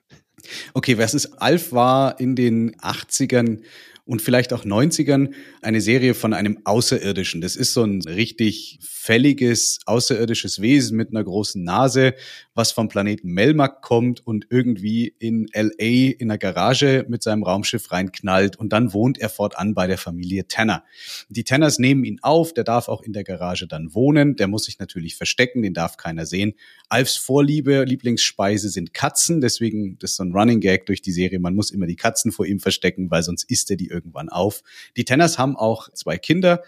Okay, 0.73 0.97
was 0.97 1.13
ist 1.13 1.41
Alf 1.41 1.71
war 1.71 2.19
in 2.19 2.35
den 2.35 2.75
80ern 2.75 3.61
und 4.05 4.21
vielleicht 4.21 4.53
auch 4.53 4.63
90ern 4.63 5.33
eine 5.61 5.81
Serie 5.81 6.13
von 6.13 6.33
einem 6.33 6.59
Außerirdischen. 6.63 7.41
Das 7.41 7.55
ist 7.55 7.73
so 7.73 7.83
ein 7.83 8.01
richtig 8.01 8.79
fälliges 8.81 9.79
außerirdisches 9.85 10.61
Wesen 10.61 10.95
mit 10.95 11.09
einer 11.09 11.23
großen 11.23 11.63
Nase, 11.63 12.13
was 12.53 12.71
vom 12.71 12.87
Planeten 12.87 13.29
Melmac 13.29 13.81
kommt 13.81 14.25
und 14.25 14.47
irgendwie 14.49 15.13
in 15.19 15.47
LA 15.53 16.13
in 16.17 16.29
einer 16.29 16.37
Garage 16.37 17.05
mit 17.07 17.23
seinem 17.23 17.43
Raumschiff 17.43 17.91
reinknallt 17.91 18.57
und 18.57 18.73
dann 18.73 18.93
wohnt 18.93 19.17
er 19.17 19.29
fortan 19.29 19.73
bei 19.73 19.87
der 19.87 19.97
Familie 19.97 20.47
Tanner. 20.47 20.83
Die 21.29 21.43
Tanners 21.43 21.79
nehmen 21.79 22.03
ihn 22.03 22.19
auf, 22.21 22.53
der 22.53 22.63
darf 22.63 22.87
auch 22.87 23.01
in 23.01 23.13
der 23.13 23.23
Garage 23.23 23.67
dann 23.67 23.93
wohnen, 23.93 24.35
der 24.35 24.47
muss 24.47 24.65
sich 24.65 24.79
natürlich 24.79 25.15
verstecken, 25.15 25.63
den 25.63 25.73
darf 25.73 25.97
keiner 25.97 26.25
sehen. 26.25 26.53
Alfs 26.89 27.17
Vorliebe, 27.17 27.83
Lieblingsspeise 27.83 28.69
sind 28.69 28.93
Katzen, 28.93 29.41
deswegen 29.41 29.97
das 29.99 30.11
ist 30.11 30.17
so 30.17 30.23
ein 30.23 30.33
Running 30.33 30.59
Gag 30.59 30.85
durch 30.85 31.01
die 31.01 31.11
Serie, 31.11 31.39
man 31.39 31.55
muss 31.55 31.71
immer 31.71 31.87
die 31.87 31.95
Katzen 31.95 32.31
vor 32.31 32.45
ihm 32.45 32.59
verstecken, 32.59 33.11
weil 33.11 33.23
sonst 33.23 33.49
isst 33.49 33.69
er 33.71 33.77
die 33.77 33.87
irgendwann 33.87 34.29
auf. 34.29 34.61
Die 34.97 35.05
Tenners 35.05 35.37
haben 35.37 35.55
auch 35.55 35.91
zwei 35.93 36.17
Kinder. 36.17 36.63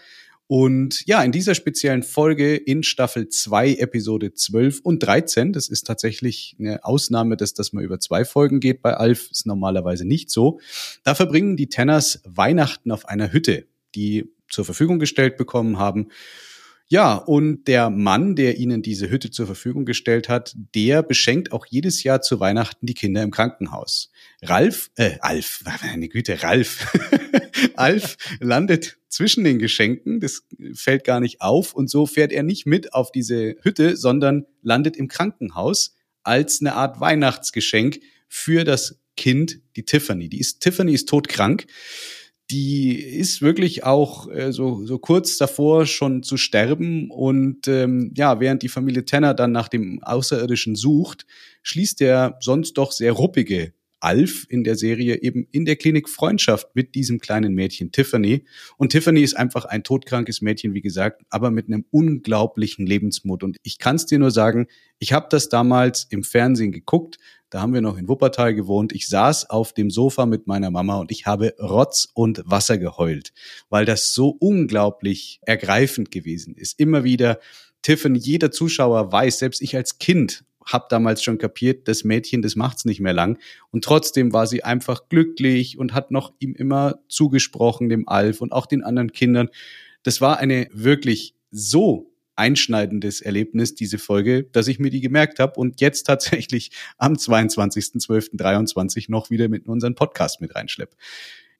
Und 0.50 1.04
ja, 1.06 1.22
in 1.22 1.30
dieser 1.30 1.54
speziellen 1.54 2.02
Folge 2.02 2.56
in 2.56 2.82
Staffel 2.82 3.28
2, 3.28 3.74
Episode 3.74 4.32
12 4.32 4.80
und 4.80 5.02
13, 5.02 5.52
das 5.52 5.68
ist 5.68 5.86
tatsächlich 5.86 6.56
eine 6.58 6.84
Ausnahme, 6.84 7.36
dass 7.36 7.52
das 7.52 7.74
mal 7.74 7.84
über 7.84 8.00
zwei 8.00 8.24
Folgen 8.24 8.58
geht 8.58 8.80
bei 8.80 8.94
Alf, 8.94 9.30
ist 9.30 9.46
normalerweise 9.46 10.06
nicht 10.06 10.30
so. 10.30 10.58
Da 11.04 11.14
verbringen 11.14 11.58
die 11.58 11.68
Tenners 11.68 12.22
Weihnachten 12.24 12.90
auf 12.92 13.04
einer 13.04 13.30
Hütte, 13.30 13.66
die 13.94 14.32
zur 14.48 14.64
Verfügung 14.64 14.98
gestellt 14.98 15.36
bekommen 15.36 15.78
haben. 15.78 16.08
Ja, 16.90 17.16
und 17.16 17.68
der 17.68 17.90
Mann, 17.90 18.34
der 18.34 18.56
ihnen 18.56 18.80
diese 18.80 19.10
Hütte 19.10 19.30
zur 19.30 19.44
Verfügung 19.44 19.84
gestellt 19.84 20.30
hat, 20.30 20.56
der 20.74 21.02
beschenkt 21.02 21.52
auch 21.52 21.66
jedes 21.66 22.02
Jahr 22.02 22.22
zu 22.22 22.40
Weihnachten 22.40 22.86
die 22.86 22.94
Kinder 22.94 23.22
im 23.22 23.30
Krankenhaus. 23.30 24.10
Ralf, 24.40 24.90
äh, 24.96 25.18
Alf, 25.20 25.62
meine 25.82 26.08
Güte, 26.08 26.42
Ralf. 26.42 26.90
Alf 27.76 28.16
landet 28.40 28.96
zwischen 29.08 29.44
den 29.44 29.58
Geschenken, 29.58 30.18
das 30.20 30.46
fällt 30.72 31.04
gar 31.04 31.20
nicht 31.20 31.42
auf 31.42 31.74
und 31.74 31.90
so 31.90 32.06
fährt 32.06 32.32
er 32.32 32.42
nicht 32.42 32.64
mit 32.64 32.94
auf 32.94 33.12
diese 33.12 33.56
Hütte, 33.60 33.96
sondern 33.96 34.46
landet 34.62 34.96
im 34.96 35.08
Krankenhaus 35.08 35.94
als 36.22 36.60
eine 36.62 36.72
Art 36.72 37.00
Weihnachtsgeschenk 37.00 38.00
für 38.28 38.64
das 38.64 38.98
Kind, 39.14 39.60
die 39.76 39.84
Tiffany. 39.84 40.30
Die 40.30 40.40
ist, 40.40 40.60
Tiffany 40.60 40.94
ist 40.94 41.08
todkrank 41.08 41.66
die 42.50 42.98
ist 42.98 43.42
wirklich 43.42 43.84
auch 43.84 44.30
äh, 44.30 44.52
so, 44.52 44.86
so 44.86 44.98
kurz 44.98 45.36
davor 45.36 45.86
schon 45.86 46.22
zu 46.22 46.36
sterben. 46.36 47.10
Und 47.10 47.68
ähm, 47.68 48.12
ja, 48.16 48.40
während 48.40 48.62
die 48.62 48.68
Familie 48.68 49.04
Tanner 49.04 49.34
dann 49.34 49.52
nach 49.52 49.68
dem 49.68 50.02
Außerirdischen 50.02 50.74
sucht, 50.74 51.26
schließt 51.62 52.00
der 52.00 52.38
sonst 52.40 52.74
doch 52.74 52.92
sehr 52.92 53.12
ruppige 53.12 53.72
Alf 54.00 54.46
in 54.48 54.64
der 54.64 54.76
Serie 54.76 55.20
eben 55.22 55.46
in 55.50 55.64
der 55.64 55.76
Klinik 55.76 56.08
Freundschaft 56.08 56.68
mit 56.74 56.94
diesem 56.94 57.18
kleinen 57.18 57.54
Mädchen 57.54 57.92
Tiffany. 57.92 58.44
Und 58.76 58.90
Tiffany 58.90 59.22
ist 59.22 59.36
einfach 59.36 59.64
ein 59.64 59.82
todkrankes 59.82 60.40
Mädchen, 60.40 60.74
wie 60.74 60.80
gesagt, 60.80 61.22
aber 61.30 61.50
mit 61.50 61.68
einem 61.68 61.84
unglaublichen 61.90 62.86
Lebensmut. 62.86 63.42
Und 63.42 63.56
ich 63.62 63.78
kann 63.78 63.96
es 63.96 64.06
dir 64.06 64.18
nur 64.18 64.30
sagen, 64.30 64.66
ich 64.98 65.12
habe 65.12 65.26
das 65.30 65.48
damals 65.48 66.06
im 66.10 66.22
Fernsehen 66.22 66.72
geguckt. 66.72 67.18
Da 67.50 67.60
haben 67.60 67.72
wir 67.72 67.80
noch 67.80 67.96
in 67.96 68.08
Wuppertal 68.08 68.54
gewohnt. 68.54 68.92
Ich 68.92 69.08
saß 69.08 69.48
auf 69.48 69.72
dem 69.72 69.90
Sofa 69.90 70.26
mit 70.26 70.46
meiner 70.46 70.70
Mama 70.70 70.98
und 70.98 71.10
ich 71.10 71.26
habe 71.26 71.54
Rotz 71.58 72.08
und 72.12 72.42
Wasser 72.44 72.78
geheult, 72.78 73.32
weil 73.70 73.84
das 73.84 74.12
so 74.12 74.36
unglaublich 74.38 75.40
ergreifend 75.42 76.10
gewesen 76.10 76.54
ist. 76.54 76.78
Immer 76.78 77.04
wieder 77.04 77.38
Tiffany, 77.82 78.18
jeder 78.18 78.50
Zuschauer 78.50 79.12
weiß, 79.12 79.38
selbst 79.38 79.62
ich 79.62 79.76
als 79.76 79.98
Kind 79.98 80.44
hab 80.68 80.88
damals 80.90 81.22
schon 81.22 81.38
kapiert, 81.38 81.88
das 81.88 82.04
Mädchen, 82.04 82.42
das 82.42 82.54
macht's 82.54 82.84
nicht 82.84 83.00
mehr 83.00 83.14
lang. 83.14 83.38
Und 83.70 83.84
trotzdem 83.84 84.32
war 84.32 84.46
sie 84.46 84.62
einfach 84.64 85.08
glücklich 85.08 85.78
und 85.78 85.94
hat 85.94 86.10
noch 86.10 86.34
ihm 86.38 86.54
immer 86.54 87.00
zugesprochen, 87.08 87.88
dem 87.88 88.08
Alf 88.08 88.40
und 88.40 88.52
auch 88.52 88.66
den 88.66 88.84
anderen 88.84 89.12
Kindern. 89.12 89.48
Das 90.02 90.20
war 90.20 90.38
eine 90.38 90.68
wirklich 90.72 91.34
so 91.50 92.12
einschneidendes 92.36 93.20
Erlebnis, 93.20 93.74
diese 93.74 93.98
Folge, 93.98 94.44
dass 94.44 94.68
ich 94.68 94.78
mir 94.78 94.90
die 94.90 95.00
gemerkt 95.00 95.40
habe 95.40 95.58
und 95.58 95.80
jetzt 95.80 96.04
tatsächlich 96.04 96.70
am 96.96 97.14
22.12.23 97.14 99.06
noch 99.08 99.30
wieder 99.30 99.48
mit 99.48 99.64
in 99.64 99.72
unseren 99.72 99.94
Podcast 99.94 100.40
mit 100.40 100.54
reinschlepp. 100.54 100.94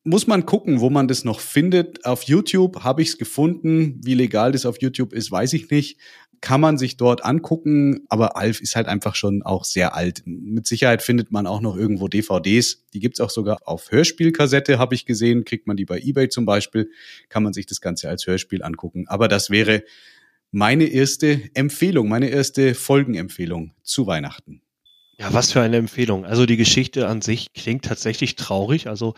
Muss 0.05 0.29
man 0.29 0.47
gucken, 0.47 0.81
wo 0.81 0.89
man 0.91 1.09
das 1.09 1.25
noch 1.25 1.41
findet. 1.41 2.05
Auf 2.05 2.23
YouTube 2.23 2.85
habe 2.85 3.03
ich 3.03 3.09
es 3.09 3.19
gefunden. 3.19 4.01
Wie 4.05 4.15
legal 4.15 4.53
das 4.53 4.65
auf 4.65 4.81
YouTube 4.81 5.13
ist, 5.13 5.31
weiß 5.31 5.53
ich 5.55 5.71
nicht 5.71 5.99
kann 6.41 6.61
man 6.61 6.79
sich 6.79 6.97
dort 6.97 7.25
angucken, 7.25 8.07
aber 8.09 8.37
Alf 8.37 8.61
ist 8.61 8.77
halt 8.77 8.87
einfach 8.87 9.15
schon 9.15 9.43
auch 9.43 9.65
sehr 9.65 9.95
alt. 9.95 10.23
Mit 10.25 10.67
Sicherheit 10.67 11.03
findet 11.03 11.33
man 11.33 11.47
auch 11.47 11.61
noch 11.61 11.77
irgendwo 11.77 12.09
DVDs. 12.09 12.87
Die 12.93 13.01
gibt's 13.01 13.21
auch 13.21 13.31
sogar 13.31 13.59
auf 13.65 13.91
Hörspielkassette, 13.91 14.79
habe 14.79 14.95
ich 14.95 15.07
gesehen. 15.07 15.45
Kriegt 15.45 15.67
man 15.67 15.77
die 15.77 15.85
bei 15.85 15.99
eBay 15.99 16.29
zum 16.29 16.47
Beispiel, 16.47 16.91
kann 17.29 17.43
man 17.43 17.53
sich 17.53 17.67
das 17.67 17.81
Ganze 17.81 18.09
als 18.09 18.27
Hörspiel 18.27 18.63
angucken. 18.63 19.07
Aber 19.09 19.29
das 19.29 19.51
wäre 19.51 19.83
meine 20.51 20.85
erste 20.85 21.43
Empfehlung, 21.55 22.09
meine 22.09 22.29
erste 22.29 22.75
Folgenempfehlung 22.75 23.75
zu 23.83 24.07
Weihnachten. 24.07 24.63
Ja, 25.19 25.33
was 25.33 25.51
für 25.51 25.61
eine 25.61 25.77
Empfehlung. 25.77 26.25
Also 26.25 26.47
die 26.47 26.57
Geschichte 26.57 27.09
an 27.09 27.23
sich 27.23 27.53
klingt 27.53 27.85
tatsächlich 27.85 28.37
traurig. 28.37 28.87
Also 28.87 29.15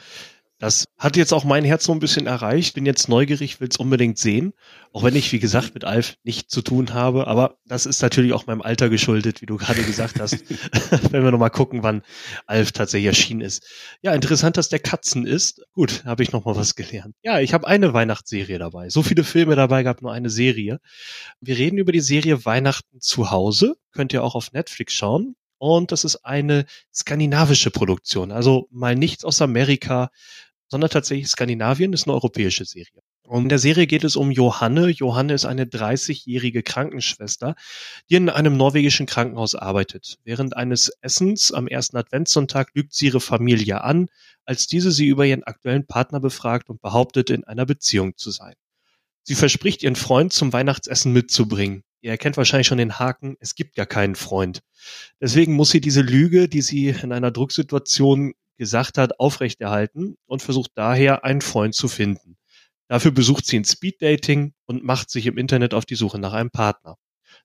das 0.60 0.84
hat 0.98 1.16
jetzt 1.16 1.32
auch 1.32 1.44
mein 1.44 1.64
Herz 1.64 1.84
so 1.84 1.92
ein 1.92 2.00
bisschen 2.00 2.26
erreicht. 2.26 2.74
Bin 2.74 2.84
jetzt 2.84 3.08
neugierig, 3.08 3.60
will 3.60 3.68
es 3.68 3.78
unbedingt 3.78 4.18
sehen. 4.18 4.52
Auch 4.92 5.02
wenn 5.02 5.16
ich, 5.16 5.32
wie 5.32 5.38
gesagt, 5.38 5.72
mit 5.72 5.84
Alf 5.84 6.16
nichts 6.22 6.52
zu 6.52 6.60
tun 6.60 6.92
habe. 6.92 7.26
Aber 7.28 7.56
das 7.64 7.86
ist 7.86 8.02
natürlich 8.02 8.34
auch 8.34 8.46
meinem 8.46 8.60
Alter 8.60 8.90
geschuldet, 8.90 9.40
wie 9.40 9.46
du 9.46 9.56
gerade 9.56 9.82
gesagt 9.82 10.20
hast. 10.20 10.44
wenn 11.12 11.24
wir 11.24 11.30
nochmal 11.30 11.50
gucken, 11.50 11.82
wann 11.82 12.02
Alf 12.46 12.72
tatsächlich 12.72 13.06
erschienen 13.06 13.40
ist. 13.40 13.66
Ja, 14.02 14.12
interessant, 14.12 14.58
dass 14.58 14.68
der 14.68 14.80
Katzen 14.80 15.26
ist. 15.26 15.62
Gut, 15.72 16.04
habe 16.04 16.22
ich 16.22 16.30
nochmal 16.30 16.56
was 16.56 16.74
gelernt. 16.74 17.14
Ja, 17.22 17.40
ich 17.40 17.54
habe 17.54 17.66
eine 17.66 17.94
Weihnachtsserie 17.94 18.58
dabei. 18.58 18.90
So 18.90 19.02
viele 19.02 19.24
Filme 19.24 19.56
dabei 19.56 19.82
gab 19.82 20.02
nur 20.02 20.12
eine 20.12 20.28
Serie. 20.28 20.78
Wir 21.40 21.56
reden 21.56 21.78
über 21.78 21.92
die 21.92 22.00
Serie 22.00 22.44
Weihnachten 22.44 23.00
zu 23.00 23.30
Hause. 23.30 23.76
Könnt 23.92 24.12
ihr 24.12 24.22
auch 24.22 24.34
auf 24.34 24.52
Netflix 24.52 24.92
schauen. 24.92 25.36
Und 25.56 25.92
das 25.92 26.04
ist 26.04 26.24
eine 26.24 26.64
skandinavische 26.92 27.70
Produktion. 27.70 28.32
Also 28.32 28.66
mal 28.70 28.94
nichts 28.94 29.24
aus 29.24 29.42
Amerika, 29.42 30.10
sondern 30.70 30.90
tatsächlich 30.90 31.28
Skandinavien 31.28 31.92
ist 31.92 32.06
eine 32.06 32.14
europäische 32.14 32.64
Serie. 32.64 33.02
Und 33.26 33.44
in 33.44 33.48
der 33.48 33.59
Serie 33.59 33.87
geht 33.87 34.02
es 34.02 34.16
um 34.16 34.30
Johanne. 34.30 34.88
Johanne 34.88 35.35
ist 35.35 35.44
eine 35.44 35.64
30-jährige 35.64 36.62
Krankenschwester, 36.62 37.54
die 38.09 38.16
in 38.16 38.28
einem 38.28 38.56
norwegischen 38.56 39.06
Krankenhaus 39.06 39.54
arbeitet. 39.54 40.18
Während 40.24 40.56
eines 40.56 40.90
Essens 41.00 41.52
am 41.52 41.68
ersten 41.68 41.96
Adventssonntag 41.96 42.70
lügt 42.74 42.92
sie 42.92 43.06
ihre 43.06 43.20
Familie 43.20 43.85
an, 43.85 44.09
als 44.44 44.66
diese 44.66 44.90
sie 44.90 45.06
über 45.06 45.26
ihren 45.26 45.44
aktuellen 45.44 45.87
Partner 45.87 46.18
befragt 46.18 46.70
und 46.70 46.80
behauptet, 46.80 47.30
in 47.30 47.44
einer 47.44 47.66
Beziehung 47.66 48.16
zu 48.16 48.30
sein. 48.30 48.54
Sie 49.22 49.37
verspricht 49.37 49.83
ihren 49.83 49.96
Freund 49.96 50.33
zum 50.33 50.52
Weihnachtsessen 50.52 51.12
mitzubringen. 51.12 51.85
Ihr 52.00 52.11
erkennt 52.11 52.37
wahrscheinlich 52.37 52.66
schon 52.66 52.78
den 52.78 52.98
Haken, 52.98 53.37
es 53.40 53.54
gibt 53.54 53.76
gar 53.76 53.87
keinen 53.87 54.16
Freund. 54.16 54.61
Deswegen 55.20 55.54
muss 55.54 55.70
sie 55.70 55.80
diese 55.80 56.00
Lüge, 56.00 56.48
die 56.48 56.62
sie 56.62 56.88
in 56.88 57.12
einer 57.12 57.30
Drucksituation 57.30 58.33
gesagt 58.60 58.98
hat, 58.98 59.18
aufrechterhalten 59.18 60.16
und 60.26 60.42
versucht 60.42 60.72
daher 60.74 61.24
einen 61.24 61.40
Freund 61.40 61.74
zu 61.74 61.88
finden. 61.88 62.36
Dafür 62.88 63.10
besucht 63.10 63.46
sie 63.46 63.58
ein 63.58 63.64
Speeddating 63.64 64.52
und 64.66 64.84
macht 64.84 65.08
sich 65.08 65.24
im 65.24 65.38
Internet 65.38 65.72
auf 65.72 65.86
die 65.86 65.94
Suche 65.94 66.18
nach 66.18 66.34
einem 66.34 66.50
Partner. 66.50 66.96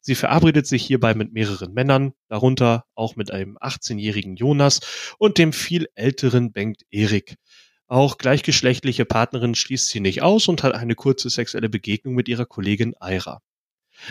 Sie 0.01 0.13
verabredet 0.13 0.67
sich 0.67 0.85
hierbei 0.85 1.13
mit 1.13 1.31
mehreren 1.31 1.73
Männern, 1.73 2.11
darunter 2.27 2.83
auch 2.95 3.15
mit 3.15 3.31
einem 3.31 3.57
18-jährigen 3.57 4.35
Jonas 4.35 4.81
und 5.17 5.37
dem 5.37 5.53
viel 5.53 5.87
älteren 5.95 6.51
Bengt 6.51 6.81
Erik. 6.91 7.35
Auch 7.87 8.17
gleichgeschlechtliche 8.17 9.05
Partnerin 9.05 9.55
schließt 9.55 9.87
sie 9.87 10.01
nicht 10.01 10.21
aus 10.21 10.49
und 10.49 10.63
hat 10.63 10.73
eine 10.73 10.95
kurze 10.95 11.29
sexuelle 11.29 11.69
Begegnung 11.69 12.13
mit 12.13 12.27
ihrer 12.27 12.45
Kollegin 12.45 12.93
Aira. 12.99 13.41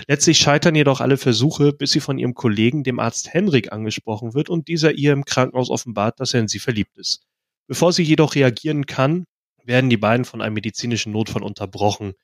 Letztlich 0.06 0.38
scheitern 0.38 0.74
jedoch 0.74 1.00
alle 1.00 1.16
Versuche, 1.16 1.72
bis 1.72 1.92
sie 1.92 2.00
von 2.00 2.18
ihrem 2.18 2.34
Kollegen, 2.34 2.84
dem 2.84 2.98
Arzt 2.98 3.32
Henrik, 3.32 3.72
angesprochen 3.72 4.34
wird 4.34 4.48
und 4.48 4.68
dieser 4.68 4.92
ihr 4.92 5.12
im 5.12 5.24
Krankenhaus 5.24 5.70
offenbart, 5.70 6.20
dass 6.20 6.34
er 6.34 6.40
in 6.40 6.48
sie 6.48 6.58
verliebt 6.58 6.96
ist. 6.98 7.22
Bevor 7.66 7.92
sie 7.92 8.02
jedoch 8.02 8.34
reagieren 8.34 8.86
kann, 8.86 9.24
werden 9.64 9.90
die 9.90 9.96
beiden 9.96 10.24
von 10.24 10.42
einem 10.42 10.54
medizinischen 10.54 11.12
Notfall 11.12 11.42
unterbrochen. 11.42 12.14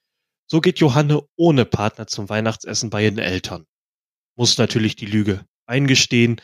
So 0.47 0.61
geht 0.61 0.79
Johanne 0.79 1.23
ohne 1.37 1.65
Partner 1.65 2.07
zum 2.07 2.29
Weihnachtsessen 2.29 2.91
bei 2.91 3.05
ihren 3.05 3.19
Eltern. 3.19 3.67
Muss 4.37 4.59
natürlich 4.59 4.97
die 4.97 5.07
Lüge 5.07 5.45
eingestehen 5.67 6.41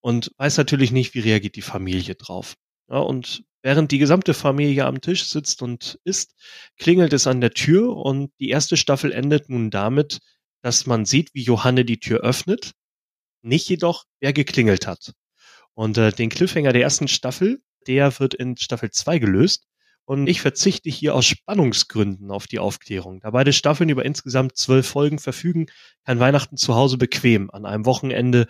und 0.00 0.32
weiß 0.38 0.56
natürlich 0.56 0.90
nicht, 0.90 1.14
wie 1.14 1.20
reagiert 1.20 1.56
die 1.56 1.62
Familie 1.62 2.14
drauf. 2.14 2.56
Ja, 2.88 2.98
und 2.98 3.44
während 3.62 3.92
die 3.92 3.98
gesamte 3.98 4.34
Familie 4.34 4.86
am 4.86 5.00
Tisch 5.00 5.24
sitzt 5.26 5.62
und 5.62 6.00
isst, 6.04 6.34
klingelt 6.78 7.12
es 7.12 7.26
an 7.26 7.40
der 7.40 7.52
Tür 7.52 7.96
und 7.96 8.32
die 8.40 8.48
erste 8.48 8.76
Staffel 8.76 9.12
endet 9.12 9.48
nun 9.48 9.70
damit, 9.70 10.18
dass 10.62 10.86
man 10.86 11.04
sieht, 11.04 11.34
wie 11.34 11.42
Johanne 11.42 11.84
die 11.84 12.00
Tür 12.00 12.20
öffnet, 12.20 12.72
nicht 13.42 13.68
jedoch, 13.68 14.04
wer 14.20 14.32
geklingelt 14.32 14.86
hat. 14.86 15.12
Und 15.74 15.96
äh, 15.98 16.12
den 16.12 16.28
Cliffhanger 16.28 16.72
der 16.72 16.82
ersten 16.82 17.08
Staffel, 17.08 17.62
der 17.86 18.18
wird 18.18 18.34
in 18.34 18.56
Staffel 18.56 18.90
2 18.90 19.18
gelöst. 19.18 19.66
Und 20.04 20.26
ich 20.26 20.40
verzichte 20.40 20.90
hier 20.90 21.14
aus 21.14 21.24
Spannungsgründen 21.26 22.30
auf 22.30 22.46
die 22.46 22.58
Aufklärung. 22.58 23.20
Da 23.20 23.30
beide 23.30 23.52
Staffeln 23.52 23.88
über 23.88 24.04
insgesamt 24.04 24.56
zwölf 24.56 24.86
Folgen 24.88 25.18
verfügen, 25.18 25.66
kann 26.04 26.18
Weihnachten 26.18 26.56
zu 26.56 26.74
Hause 26.74 26.98
bequem 26.98 27.50
an 27.50 27.64
einem 27.64 27.86
Wochenende 27.86 28.46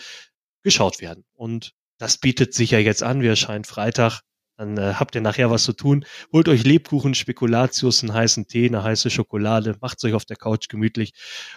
geschaut 0.63 1.01
werden. 1.01 1.25
Und 1.35 1.73
das 1.99 2.17
bietet 2.17 2.55
sich 2.55 2.71
ja 2.71 2.79
jetzt 2.79 3.03
an. 3.03 3.21
Wir 3.21 3.31
erscheinen 3.31 3.65
Freitag 3.65 4.23
dann 4.61 4.77
äh, 4.77 4.93
habt 4.95 5.15
ihr 5.15 5.23
nachher 5.23 5.51
was 5.51 5.65
zu 5.65 5.73
tun. 5.73 6.05
Holt 6.35 6.47
euch 6.47 6.65
Lebkuchen, 6.65 7.15
Spekulatius, 7.15 8.03
einen 8.03 8.13
heißen 8.13 8.47
Tee, 8.47 8.67
eine 8.67 8.83
heiße 8.83 9.09
Schokolade, 9.09 9.77
macht 9.81 10.05
euch 10.05 10.13
auf 10.13 10.27
der 10.27 10.37
Couch 10.37 10.69
gemütlich 10.69 11.15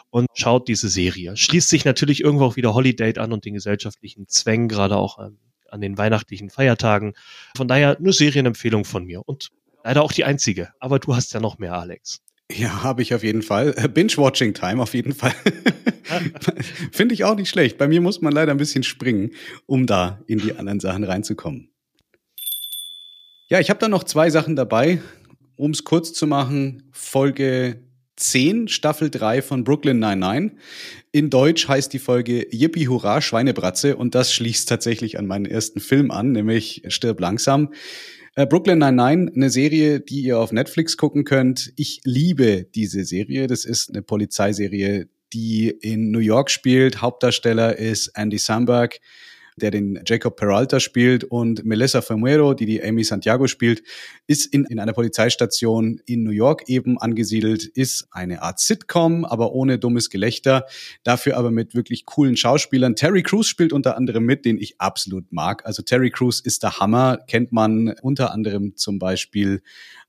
und 0.09 0.27
schaut 0.33 0.69
diese 0.69 0.87
Serie. 0.87 1.35
Schließt 1.35 1.67
sich 1.67 1.83
natürlich 1.83 2.23
irgendwo 2.23 2.45
auch 2.45 2.55
wieder 2.55 2.73
Holiday 2.73 3.17
an 3.17 3.33
und 3.33 3.43
den 3.43 3.55
gesellschaftlichen 3.55 4.29
Zwängen, 4.29 4.69
gerade 4.69 4.95
auch 4.95 5.19
ähm, 5.19 5.37
an 5.69 5.81
den 5.81 5.97
weihnachtlichen 5.97 6.49
Feiertagen. 6.49 7.13
Von 7.57 7.67
daher 7.67 7.97
eine 7.97 8.13
Serienempfehlung 8.13 8.85
von 8.85 9.03
mir 9.03 9.27
und 9.27 9.49
leider 9.83 10.01
auch 10.01 10.13
die 10.13 10.23
einzige. 10.23 10.69
Aber 10.79 10.97
du 10.99 11.13
hast 11.13 11.33
ja 11.33 11.41
noch 11.41 11.59
mehr, 11.59 11.73
Alex. 11.73 12.21
Ja, 12.49 12.83
habe 12.83 13.01
ich 13.01 13.13
auf 13.13 13.23
jeden 13.23 13.41
Fall. 13.41 13.73
Äh, 13.75 13.89
Binge-Watching-Time 13.89 14.81
auf 14.81 14.93
jeden 14.93 15.13
Fall. 15.13 15.33
Finde 16.93 17.15
ich 17.15 17.25
auch 17.25 17.35
nicht 17.35 17.49
schlecht. 17.49 17.77
Bei 17.77 17.87
mir 17.89 17.99
muss 17.99 18.21
man 18.21 18.31
leider 18.31 18.51
ein 18.51 18.57
bisschen 18.57 18.83
springen, 18.83 19.31
um 19.65 19.87
da 19.87 20.21
in 20.27 20.39
die 20.39 20.55
anderen 20.55 20.79
Sachen 20.79 21.03
reinzukommen. 21.03 21.72
Ja, 23.49 23.59
ich 23.59 23.69
habe 23.69 23.79
da 23.79 23.89
noch 23.89 24.05
zwei 24.05 24.29
Sachen 24.29 24.55
dabei. 24.55 25.01
Um 25.55 25.71
es 25.71 25.83
kurz 25.83 26.13
zu 26.13 26.27
machen, 26.27 26.83
Folge 26.91 27.83
10, 28.15 28.69
Staffel 28.69 29.09
3 29.09 29.41
von 29.41 29.65
Brooklyn 29.65 29.99
99. 29.99 30.57
In 31.11 31.29
Deutsch 31.29 31.67
heißt 31.67 31.91
die 31.91 31.99
Folge 31.99 32.47
Yippie 32.51 32.87
Hurra, 32.87 33.21
Schweinebratze 33.21 33.97
und 33.97 34.15
das 34.15 34.33
schließt 34.33 34.69
tatsächlich 34.69 35.19
an 35.19 35.27
meinen 35.27 35.45
ersten 35.45 35.81
Film 35.81 36.09
an, 36.09 36.31
nämlich 36.31 36.83
Stirb 36.87 37.19
langsam. 37.19 37.73
Äh, 38.35 38.47
Brooklyn 38.47 38.79
99, 38.79 39.35
eine 39.35 39.49
Serie, 39.49 39.99
die 39.99 40.21
ihr 40.21 40.39
auf 40.39 40.53
Netflix 40.53 40.95
gucken 40.95 41.25
könnt. 41.25 41.73
Ich 41.75 41.99
liebe 42.05 42.65
diese 42.73 43.03
Serie. 43.03 43.47
Das 43.47 43.65
ist 43.65 43.89
eine 43.89 44.01
Polizeiserie, 44.01 45.09
die 45.33 45.69
in 45.69 46.11
New 46.11 46.19
York 46.19 46.49
spielt. 46.49 47.01
Hauptdarsteller 47.01 47.77
ist 47.77 48.07
Andy 48.15 48.37
Samberg 48.37 48.99
der 49.57 49.71
den 49.71 50.01
Jacob 50.05 50.35
Peralta 50.35 50.79
spielt 50.79 51.23
und 51.23 51.65
Melissa 51.65 52.01
Fermuero, 52.01 52.53
die 52.53 52.65
die 52.65 52.83
Amy 52.83 53.03
Santiago 53.03 53.47
spielt, 53.47 53.83
ist 54.27 54.45
in, 54.53 54.65
in 54.65 54.79
einer 54.79 54.93
Polizeistation 54.93 56.01
in 56.05 56.23
New 56.23 56.31
York 56.31 56.63
eben 56.67 56.97
angesiedelt, 56.97 57.65
ist 57.65 58.07
eine 58.11 58.41
Art 58.41 58.59
Sitcom, 58.59 59.25
aber 59.25 59.53
ohne 59.53 59.79
dummes 59.79 60.09
Gelächter, 60.09 60.65
dafür 61.03 61.37
aber 61.37 61.51
mit 61.51 61.75
wirklich 61.75 62.05
coolen 62.05 62.37
Schauspielern. 62.37 62.95
Terry 62.95 63.23
Crews 63.23 63.47
spielt 63.47 63.73
unter 63.73 63.97
anderem 63.97 64.25
mit, 64.25 64.45
den 64.45 64.57
ich 64.57 64.79
absolut 64.79 65.31
mag. 65.31 65.65
Also 65.65 65.83
Terry 65.83 66.09
Crews 66.09 66.39
ist 66.39 66.63
der 66.63 66.79
Hammer, 66.79 67.19
kennt 67.27 67.51
man 67.51 67.93
unter 68.01 68.31
anderem 68.31 68.75
zum 68.75 68.99
Beispiel 68.99 69.61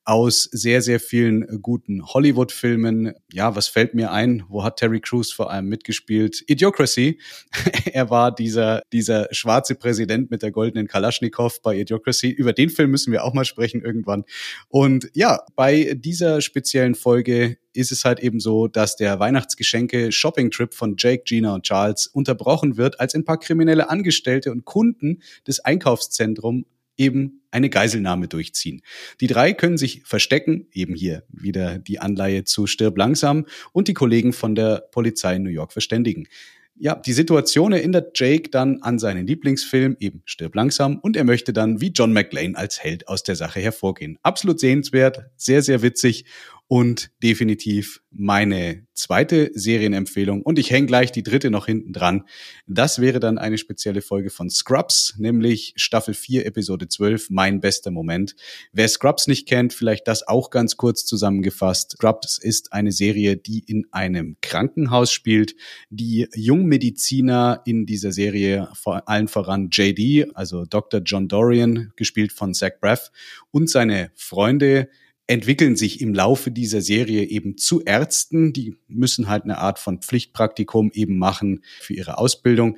aus 0.05 0.45
sehr, 0.53 0.83
sehr 0.83 1.01
vielen 1.01 1.43
äh, 1.43 1.59
guten 1.61 2.05
Hollywood-Filmen. 2.05 3.15
Ja, 3.33 3.57
was 3.57 3.69
fällt 3.69 3.95
mir 3.95 4.13
ein? 4.13 4.45
Wo 4.49 4.63
hat 4.63 4.77
Terry 4.77 5.01
Crews 5.01 5.33
vor 5.33 5.51
allem 5.51 5.67
mitgespielt? 5.67 6.43
Idiocracy. 6.47 7.21
er 7.93 8.11
war 8.11 8.35
dieser, 8.35 8.83
dieser 8.93 9.29
schwarze 9.33 9.75
Präsident 9.75 10.31
mit 10.31 10.43
der 10.43 10.51
goldenen 10.51 10.89
Kalaschnikow 10.89 11.61
bei 11.63 11.79
Idiocracy. 11.79 12.31
Über 12.31 12.53
den 12.53 12.71
Film 12.71 12.91
müssen 12.91 13.13
wir 13.13 13.25
auch 13.25 13.33
mal 13.35 13.45
sprechen 13.45 13.83
irgendwann. 13.83 14.25
Und 14.69 15.09
ja, 15.15 15.41
bei 15.57 15.95
dieser 15.97 16.41
speziellen 16.41 16.95
Folge 16.95 17.57
ist 17.73 17.91
es 17.91 18.05
halt 18.05 18.21
eben 18.21 18.41
so, 18.41 18.69
dass 18.69 18.97
der 18.97 19.19
Weihnachtsgeschenke 19.19 20.13
Shopping-Trip 20.13 20.75
von 20.75 20.95
Jake, 20.97 21.25
Gina 21.25 21.55
und 21.55 21.65
Charles 21.65 22.07
unterbrochen 22.07 22.77
wird, 22.77 23.01
als 23.01 23.15
ein 23.15 23.25
paar 23.25 23.39
kriminelle 23.39 23.91
Angestellte 23.91 24.53
und 24.53 24.65
Kunden 24.65 25.23
des 25.47 25.61
Einkaufszentrums 25.61 26.67
eben 26.97 27.43
eine 27.51 27.71
Geiselnahme 27.71 28.29
durchziehen. 28.29 28.83
Die 29.21 29.27
drei 29.27 29.53
können 29.53 29.79
sich 29.79 30.03
verstecken, 30.05 30.67
eben 30.73 30.95
hier 30.95 31.25
wieder 31.29 31.79
die 31.79 32.01
Anleihe 32.01 32.45
zu 32.45 32.67
Stirb 32.67 32.99
langsam 32.99 33.47
und 33.73 33.89
die 33.89 33.95
Kollegen 33.95 34.33
von 34.33 34.55
der 34.55 34.89
Polizei 34.91 35.37
in 35.37 35.45
New 35.45 35.51
York 35.51 35.73
verständigen. 35.73 36.27
Ja, 36.77 36.97
die 36.97 37.13
Situation 37.13 37.73
erinnert 37.73 38.19
Jake 38.19 38.51
dann 38.51 38.83
an 38.83 38.99
seinen 38.99 39.29
Lieblingsfilm, 39.29 39.97
eben 40.01 40.23
Stirb 40.25 40.57
langsam, 40.57 40.99
und 40.99 41.17
er 41.17 41.23
möchte 41.23 41.53
dann 41.53 41.81
wie 41.81 41.93
John 41.95 42.13
McLean 42.13 42.57
als 42.57 42.83
Held 42.83 43.07
aus 43.07 43.23
der 43.23 43.37
Sache 43.37 43.61
hervorgehen. 43.61 44.19
Absolut 44.25 44.59
sehenswert, 44.59 45.27
sehr, 45.37 45.63
sehr 45.63 45.83
witzig 45.83 46.25
und 46.67 47.11
definitiv 47.23 48.01
meine 48.11 48.87
zweite 48.95 49.51
Serienempfehlung. 49.55 50.43
Und 50.43 50.59
ich 50.59 50.71
hänge 50.71 50.87
gleich 50.87 51.13
die 51.13 51.23
dritte 51.23 51.51
noch 51.51 51.67
hinten 51.67 51.93
dran. 51.93 52.25
Das 52.67 53.01
wäre 53.01 53.21
dann 53.21 53.39
eine 53.39 53.59
spezielle 53.59 54.03
Folge 54.03 54.31
von 54.31 54.49
Scrubs, 54.49 55.15
nämlich 55.19 55.75
Staffel 55.77 56.15
4, 56.15 56.47
Episode 56.47 56.89
12, 56.89 57.29
mein 57.31 57.61
bester 57.61 57.91
Moment. 57.91 58.35
Wer 58.73 58.89
Scrubs 58.89 59.27
nicht 59.27 59.47
kennt, 59.47 59.73
vielleicht 59.73 60.09
das 60.09 60.27
auch 60.27 60.51
ganz 60.51 60.77
kurz 60.77 61.05
zusammengefasst. 61.05 61.93
Scrubs 61.93 62.39
ist 62.39 62.73
eine 62.73 62.93
Serie, 62.93 63.37
die 63.37 63.61
in 63.67 63.87
einem 63.91 64.37
Krankenhaus 64.41 65.13
spielt. 65.13 65.55
Die 65.91 66.29
Jungmediziner 66.35 67.63
in 67.67 67.85
dieser 67.85 68.13
Serie, 68.13 68.71
vor 68.75 69.09
allen 69.09 69.29
voran 69.29 69.69
JD, 69.71 70.35
also 70.35 70.65
Dr. 70.65 71.01
John 71.05 71.29
Dorian, 71.29 71.93
gespielt 71.97 72.33
von 72.33 72.55
Zach 72.55 72.73
Braff, 72.81 73.11
und 73.51 73.69
seine 73.69 74.11
Freunde, 74.15 74.89
entwickeln 75.27 75.77
sich 75.77 76.01
im 76.01 76.15
Laufe 76.15 76.51
dieser 76.51 76.81
Serie 76.81 77.25
eben 77.25 77.57
zu 77.57 77.83
Ärzten. 77.83 78.53
Die 78.53 78.77
müssen 78.89 79.29
halt 79.29 79.45
eine 79.45 79.59
Art 79.59 79.79
von 79.79 80.01
Pflichtpraktikum 80.01 80.91
eben 80.93 81.19
machen 81.19 81.65
für 81.81 81.95
ihre 81.95 82.19
Ausbildung. 82.19 82.77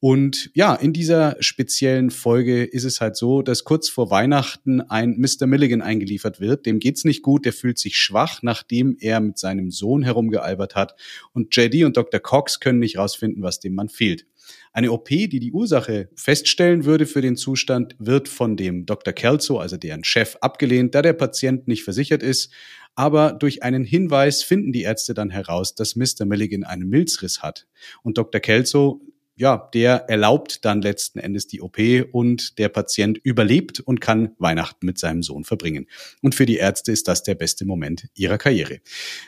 Und 0.00 0.50
ja, 0.54 0.76
in 0.76 0.92
dieser 0.92 1.36
speziellen 1.40 2.10
Folge 2.10 2.62
ist 2.62 2.84
es 2.84 3.00
halt 3.00 3.16
so, 3.16 3.42
dass 3.42 3.64
kurz 3.64 3.88
vor 3.88 4.10
Weihnachten 4.10 4.80
ein 4.80 5.16
Mr. 5.18 5.46
Milligan 5.48 5.82
eingeliefert 5.82 6.38
wird. 6.38 6.66
Dem 6.66 6.78
geht's 6.78 7.04
nicht 7.04 7.22
gut, 7.22 7.44
der 7.44 7.52
fühlt 7.52 7.78
sich 7.78 7.96
schwach, 7.96 8.42
nachdem 8.42 8.96
er 9.00 9.18
mit 9.18 9.38
seinem 9.38 9.72
Sohn 9.72 10.04
herumgealbert 10.04 10.76
hat. 10.76 10.94
Und 11.32 11.54
JD 11.56 11.84
und 11.84 11.96
Dr. 11.96 12.20
Cox 12.20 12.60
können 12.60 12.78
nicht 12.78 12.96
rausfinden, 12.96 13.42
was 13.42 13.58
dem 13.58 13.74
Mann 13.74 13.88
fehlt. 13.88 14.24
Eine 14.72 14.92
OP, 14.92 15.08
die 15.08 15.40
die 15.40 15.52
Ursache 15.52 16.08
feststellen 16.14 16.84
würde 16.84 17.04
für 17.04 17.20
den 17.20 17.36
Zustand, 17.36 17.96
wird 17.98 18.28
von 18.28 18.56
dem 18.56 18.86
Dr. 18.86 19.12
Kelso, 19.12 19.58
also 19.58 19.76
deren 19.76 20.04
Chef, 20.04 20.36
abgelehnt, 20.40 20.94
da 20.94 21.02
der 21.02 21.12
Patient 21.12 21.66
nicht 21.66 21.82
versichert 21.82 22.22
ist. 22.22 22.52
Aber 22.94 23.32
durch 23.32 23.64
einen 23.64 23.84
Hinweis 23.84 24.44
finden 24.44 24.72
die 24.72 24.82
Ärzte 24.82 25.14
dann 25.14 25.30
heraus, 25.30 25.74
dass 25.74 25.96
Mr. 25.96 26.24
Milligan 26.24 26.62
einen 26.62 26.88
Milzriss 26.88 27.42
hat. 27.42 27.66
Und 28.02 28.16
Dr. 28.16 28.40
Kelso 28.40 29.00
ja, 29.38 29.70
der 29.72 30.08
erlaubt 30.08 30.64
dann 30.64 30.82
letzten 30.82 31.20
Endes 31.20 31.46
die 31.46 31.62
OP 31.62 31.78
und 32.10 32.58
der 32.58 32.68
Patient 32.68 33.18
überlebt 33.22 33.78
und 33.78 34.00
kann 34.00 34.32
Weihnachten 34.38 34.84
mit 34.84 34.98
seinem 34.98 35.22
Sohn 35.22 35.44
verbringen. 35.44 35.86
Und 36.22 36.34
für 36.34 36.44
die 36.44 36.56
Ärzte 36.56 36.90
ist 36.90 37.06
das 37.06 37.22
der 37.22 37.36
beste 37.36 37.64
Moment 37.64 38.08
ihrer 38.14 38.36
Karriere. 38.36 38.80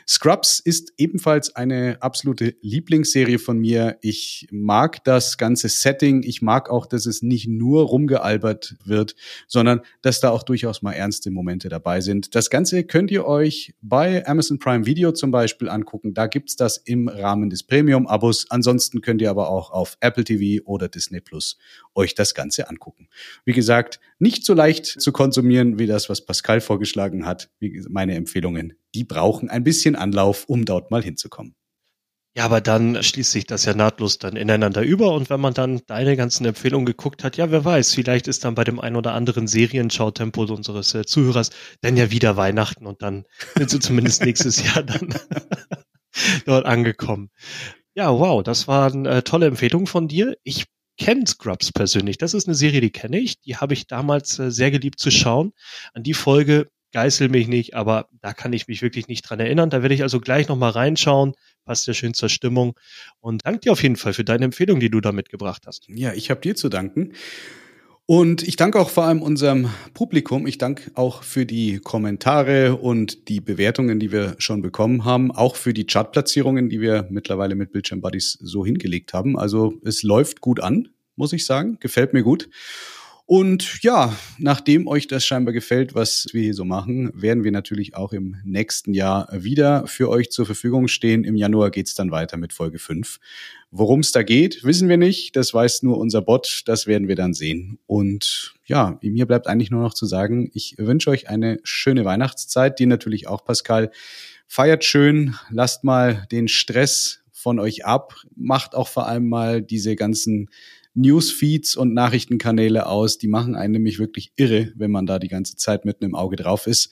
Scrubs 0.05 0.59
ist 0.59 0.91
ebenfalls 0.97 1.55
eine 1.55 1.97
absolute 2.01 2.55
Lieblingsserie 2.61 3.39
von 3.39 3.57
mir. 3.57 3.99
Ich 4.01 4.47
mag 4.51 5.01
das 5.05 5.37
ganze 5.37 5.69
Setting. 5.69 6.23
Ich 6.23 6.41
mag 6.41 6.69
auch, 6.69 6.87
dass 6.87 7.05
es 7.05 7.21
nicht 7.21 7.47
nur 7.47 7.83
rumgealbert 7.83 8.75
wird, 8.83 9.15
sondern 9.47 9.79
dass 10.01 10.19
da 10.19 10.31
auch 10.31 10.43
durchaus 10.43 10.81
mal 10.81 10.91
ernste 10.91 11.31
Momente 11.31 11.69
dabei 11.69 12.01
sind. 12.01 12.35
Das 12.35 12.49
Ganze 12.49 12.83
könnt 12.83 13.11
ihr 13.11 13.25
euch 13.25 13.75
bei 13.81 14.27
Amazon 14.27 14.59
Prime 14.59 14.85
Video 14.85 15.13
zum 15.13 15.31
Beispiel 15.31 15.69
angucken. 15.69 16.13
Da 16.13 16.27
gibt's 16.27 16.57
das 16.57 16.75
im 16.75 17.07
Rahmen 17.07 17.49
des 17.49 17.63
Premium-Abos. 17.63 18.47
Ansonsten 18.49 18.99
könnt 18.99 19.21
ihr 19.21 19.29
aber 19.29 19.49
auch 19.49 19.71
auf 19.71 19.97
Apple 20.01 20.23
TV 20.23 20.63
oder 20.65 20.89
Disney 20.89 21.21
Plus 21.21 21.57
euch 21.95 22.15
das 22.15 22.33
Ganze 22.33 22.69
angucken. 22.69 23.07
Wie 23.45 23.53
gesagt, 23.53 23.99
nicht 24.19 24.45
so 24.45 24.53
leicht 24.53 24.85
zu 24.85 25.11
konsumieren 25.11 25.79
wie 25.79 25.87
das, 25.87 26.09
was 26.09 26.25
Pascal 26.25 26.61
vorgeschlagen 26.61 27.25
hat. 27.25 27.49
Wie 27.59 27.83
meine 27.89 28.15
Empfehlungen, 28.15 28.73
die 28.93 29.03
brauchen 29.03 29.49
ein 29.49 29.63
bisschen 29.63 29.95
Anlauf, 29.95 30.45
um 30.45 30.65
dort 30.65 30.91
mal 30.91 31.03
hinzukommen. 31.03 31.55
Ja, 32.33 32.45
aber 32.45 32.61
dann 32.61 33.03
schließt 33.03 33.31
sich 33.31 33.45
das 33.45 33.65
ja 33.65 33.73
nahtlos 33.73 34.17
dann 34.17 34.37
ineinander 34.37 34.83
über 34.83 35.13
und 35.13 35.29
wenn 35.29 35.41
man 35.41 35.53
dann 35.53 35.81
deine 35.85 36.15
ganzen 36.15 36.45
Empfehlungen 36.45 36.85
geguckt 36.85 37.25
hat, 37.25 37.35
ja, 37.35 37.51
wer 37.51 37.65
weiß, 37.65 37.93
vielleicht 37.93 38.29
ist 38.29 38.45
dann 38.45 38.55
bei 38.55 38.63
dem 38.63 38.79
ein 38.79 38.95
oder 38.95 39.13
anderen 39.13 39.47
Serienschautempo 39.47 40.43
unseres 40.45 40.95
äh, 40.95 41.05
Zuhörers 41.05 41.49
dann 41.81 41.97
ja 41.97 42.09
wieder 42.09 42.37
Weihnachten 42.37 42.85
und 42.85 43.01
dann 43.01 43.25
sind 43.57 43.69
sie 43.69 43.79
zumindest 43.79 44.23
nächstes 44.25 44.63
Jahr 44.63 44.81
dann 44.83 45.13
dort 46.45 46.65
angekommen. 46.65 47.31
Ja, 47.93 48.11
wow, 48.11 48.41
das 48.41 48.67
waren 48.67 49.05
äh, 49.05 49.21
tolle 49.21 49.47
Empfehlungen 49.47 49.87
von 49.87 50.07
dir. 50.07 50.37
Ich 50.43 50.65
kenne 50.97 51.25
Scrubs 51.27 51.71
persönlich. 51.71 52.17
Das 52.17 52.33
ist 52.33 52.47
eine 52.47 52.55
Serie, 52.55 52.79
die 52.79 52.91
kenne 52.91 53.19
ich. 53.19 53.39
Die 53.41 53.57
habe 53.57 53.73
ich 53.73 53.87
damals 53.87 54.39
äh, 54.39 54.51
sehr 54.51 54.71
geliebt 54.71 54.99
zu 54.99 55.11
schauen. 55.11 55.51
An 55.93 56.03
die 56.03 56.13
Folge 56.13 56.69
geißel 56.93 57.29
mich 57.29 57.47
nicht, 57.47 57.73
aber 57.73 58.07
da 58.21 58.33
kann 58.33 58.53
ich 58.53 58.67
mich 58.67 58.81
wirklich 58.81 59.07
nicht 59.07 59.23
dran 59.23 59.39
erinnern. 59.39 59.69
Da 59.69 59.81
werde 59.81 59.95
ich 59.95 60.03
also 60.03 60.19
gleich 60.19 60.47
nochmal 60.47 60.71
reinschauen. 60.71 61.33
Passt 61.65 61.87
ja 61.87 61.93
schön 61.93 62.13
zur 62.13 62.29
Stimmung. 62.29 62.73
Und 63.19 63.45
danke 63.45 63.61
dir 63.61 63.71
auf 63.71 63.83
jeden 63.83 63.95
Fall 63.95 64.13
für 64.13 64.23
deine 64.23 64.45
Empfehlung, 64.45 64.79
die 64.79 64.89
du 64.89 65.01
da 65.01 65.11
mitgebracht 65.11 65.63
hast. 65.67 65.87
Ja, 65.87 66.13
ich 66.13 66.29
habe 66.29 66.41
dir 66.41 66.55
zu 66.55 66.69
danken. 66.69 67.13
Und 68.13 68.45
ich 68.45 68.57
danke 68.57 68.77
auch 68.77 68.89
vor 68.89 69.05
allem 69.05 69.21
unserem 69.21 69.69
Publikum. 69.93 70.45
Ich 70.45 70.57
danke 70.57 70.91
auch 70.95 71.23
für 71.23 71.45
die 71.45 71.79
Kommentare 71.79 72.75
und 72.75 73.29
die 73.29 73.39
Bewertungen, 73.39 74.01
die 74.01 74.11
wir 74.11 74.35
schon 74.37 74.61
bekommen 74.61 75.05
haben. 75.05 75.31
Auch 75.31 75.55
für 75.55 75.73
die 75.73 75.85
Chartplatzierungen, 75.85 76.67
die 76.67 76.81
wir 76.81 77.07
mittlerweile 77.09 77.55
mit 77.55 77.71
Bildschirm 77.71 78.01
Buddies 78.01 78.37
so 78.41 78.65
hingelegt 78.65 79.13
haben. 79.13 79.39
Also 79.39 79.75
es 79.85 80.03
läuft 80.03 80.41
gut 80.41 80.59
an, 80.59 80.89
muss 81.15 81.31
ich 81.31 81.45
sagen. 81.45 81.77
Gefällt 81.79 82.11
mir 82.11 82.21
gut. 82.21 82.49
Und 83.33 83.81
ja, 83.81 84.13
nachdem 84.39 84.89
euch 84.89 85.07
das 85.07 85.23
scheinbar 85.23 85.53
gefällt, 85.53 85.95
was 85.95 86.27
wir 86.33 86.41
hier 86.41 86.53
so 86.53 86.65
machen, 86.65 87.13
werden 87.13 87.45
wir 87.45 87.53
natürlich 87.53 87.95
auch 87.95 88.11
im 88.11 88.35
nächsten 88.43 88.93
Jahr 88.93 89.29
wieder 89.31 89.87
für 89.87 90.09
euch 90.09 90.31
zur 90.31 90.45
Verfügung 90.45 90.89
stehen. 90.89 91.23
Im 91.23 91.37
Januar 91.37 91.71
geht's 91.71 91.95
dann 91.95 92.11
weiter 92.11 92.35
mit 92.35 92.51
Folge 92.51 92.77
5. 92.77 93.21
Worum 93.71 94.01
es 94.01 94.11
da 94.11 94.23
geht, 94.23 94.65
wissen 94.65 94.89
wir 94.89 94.97
nicht. 94.97 95.37
Das 95.37 95.53
weiß 95.53 95.81
nur 95.83 95.97
unser 95.97 96.21
Bot. 96.21 96.63
Das 96.65 96.87
werden 96.87 97.07
wir 97.07 97.15
dann 97.15 97.33
sehen. 97.33 97.79
Und 97.87 98.53
ja, 98.65 98.99
mir 99.01 99.25
bleibt 99.27 99.47
eigentlich 99.47 99.71
nur 99.71 99.81
noch 99.81 99.93
zu 99.93 100.05
sagen, 100.05 100.51
ich 100.53 100.75
wünsche 100.77 101.09
euch 101.09 101.29
eine 101.29 101.61
schöne 101.63 102.03
Weihnachtszeit, 102.03 102.79
die 102.79 102.85
natürlich 102.85 103.29
auch 103.29 103.45
Pascal. 103.45 103.91
Feiert 104.45 104.83
schön, 104.83 105.35
lasst 105.49 105.85
mal 105.85 106.27
den 106.33 106.49
Stress 106.49 107.21
von 107.31 107.59
euch 107.59 107.85
ab, 107.85 108.13
macht 108.35 108.75
auch 108.75 108.89
vor 108.89 109.07
allem 109.07 109.29
mal 109.29 109.61
diese 109.61 109.95
ganzen 109.95 110.49
Newsfeeds 110.93 111.75
und 111.75 111.93
Nachrichtenkanäle 111.93 112.85
aus. 112.87 113.17
Die 113.17 113.27
machen 113.27 113.55
einen 113.55 113.73
nämlich 113.73 113.99
wirklich 113.99 114.31
irre, 114.35 114.71
wenn 114.75 114.91
man 114.91 115.05
da 115.05 115.19
die 115.19 115.27
ganze 115.27 115.55
Zeit 115.55 115.85
mitten 115.85 116.03
im 116.03 116.15
Auge 116.15 116.35
drauf 116.35 116.67
ist. 116.67 116.91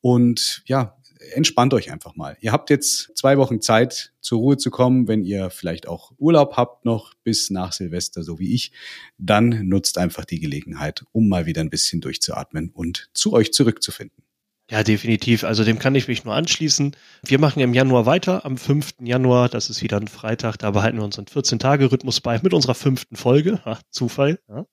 Und 0.00 0.62
ja, 0.66 0.96
entspannt 1.32 1.74
euch 1.74 1.90
einfach 1.90 2.16
mal. 2.16 2.36
Ihr 2.40 2.52
habt 2.52 2.70
jetzt 2.70 3.16
zwei 3.16 3.38
Wochen 3.38 3.60
Zeit, 3.60 4.12
zur 4.20 4.38
Ruhe 4.38 4.56
zu 4.56 4.70
kommen. 4.70 5.08
Wenn 5.08 5.22
ihr 5.22 5.50
vielleicht 5.50 5.86
auch 5.88 6.12
Urlaub 6.18 6.56
habt 6.56 6.84
noch 6.84 7.14
bis 7.24 7.50
nach 7.50 7.72
Silvester, 7.72 8.22
so 8.22 8.38
wie 8.38 8.54
ich, 8.54 8.72
dann 9.18 9.68
nutzt 9.68 9.98
einfach 9.98 10.24
die 10.24 10.40
Gelegenheit, 10.40 11.04
um 11.12 11.28
mal 11.28 11.46
wieder 11.46 11.60
ein 11.60 11.70
bisschen 11.70 12.00
durchzuatmen 12.00 12.70
und 12.70 13.10
zu 13.14 13.32
euch 13.32 13.52
zurückzufinden. 13.52 14.23
Ja, 14.70 14.82
definitiv. 14.82 15.44
Also 15.44 15.62
dem 15.62 15.78
kann 15.78 15.94
ich 15.94 16.08
mich 16.08 16.24
nur 16.24 16.34
anschließen. 16.34 16.96
Wir 17.22 17.38
machen 17.38 17.60
im 17.60 17.74
Januar 17.74 18.06
weiter, 18.06 18.46
am 18.46 18.56
5. 18.56 18.94
Januar, 19.02 19.50
das 19.50 19.68
ist 19.68 19.82
wieder 19.82 19.98
ein 19.98 20.08
Freitag, 20.08 20.56
da 20.56 20.70
behalten 20.70 20.96
wir 20.96 21.04
unseren 21.04 21.26
14-Tage-Rhythmus 21.26 22.22
bei 22.22 22.40
mit 22.42 22.54
unserer 22.54 22.74
fünften 22.74 23.16
Folge. 23.16 23.60
Zufall. 23.90 24.38
Ja. 24.48 24.64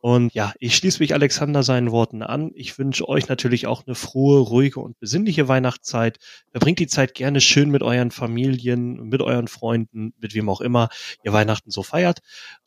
Und 0.00 0.32
ja, 0.34 0.52
ich 0.60 0.76
schließe 0.76 1.00
mich 1.00 1.14
Alexander 1.14 1.64
seinen 1.64 1.90
Worten 1.90 2.22
an. 2.22 2.52
Ich 2.54 2.78
wünsche 2.78 3.08
euch 3.08 3.26
natürlich 3.26 3.66
auch 3.66 3.84
eine 3.84 3.96
frohe, 3.96 4.38
ruhige 4.38 4.78
und 4.78 5.00
besinnliche 5.00 5.48
Weihnachtszeit. 5.48 6.18
Verbringt 6.52 6.78
die 6.78 6.86
Zeit 6.86 7.14
gerne 7.14 7.40
schön 7.40 7.70
mit 7.70 7.82
euren 7.82 8.12
Familien, 8.12 9.08
mit 9.08 9.20
euren 9.20 9.48
Freunden, 9.48 10.14
mit 10.20 10.34
wem 10.34 10.48
auch 10.48 10.60
immer 10.60 10.90
ihr 11.24 11.32
Weihnachten 11.32 11.72
so 11.72 11.82
feiert. 11.82 12.20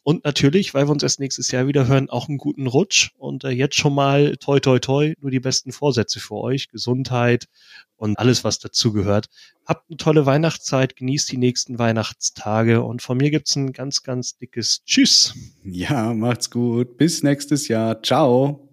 Und 0.04 0.24
natürlich, 0.24 0.74
weil 0.74 0.88
wir 0.88 0.92
uns 0.92 1.04
erst 1.04 1.20
nächstes 1.20 1.52
Jahr 1.52 1.68
wieder 1.68 1.88
hören, 1.88 2.10
auch 2.10 2.30
einen 2.30 2.38
guten 2.38 2.68
Rutsch. 2.68 3.10
Und 3.18 3.44
äh, 3.44 3.50
jetzt 3.50 3.76
schon 3.76 3.94
mal 3.94 4.38
toi 4.38 4.62
toi 4.62 4.80
toi, 4.80 5.14
nur 5.20 5.32
die 5.32 5.42
besten 5.42 5.74
Vorsätze 5.74 6.22
für 6.22 6.36
euch. 6.58 6.70
Gesundheit 6.70 7.48
und 7.96 8.20
alles, 8.20 8.44
was 8.44 8.60
dazugehört. 8.60 9.28
Habt 9.66 9.90
eine 9.90 9.98
tolle 9.98 10.26
Weihnachtszeit, 10.26 10.96
genießt 10.96 11.32
die 11.32 11.38
nächsten 11.38 11.80
Weihnachtstage 11.80 12.82
und 12.82 13.02
von 13.02 13.18
mir 13.18 13.32
gibt's 13.32 13.56
ein 13.56 13.72
ganz, 13.72 14.04
ganz 14.04 14.38
dickes 14.38 14.84
Tschüss. 14.86 15.34
Ja, 15.64 16.14
macht's 16.14 16.50
gut. 16.52 16.98
Bis 16.98 17.24
nächstes 17.24 17.68
Jahr. 17.68 18.02
Ciao. 18.04 18.67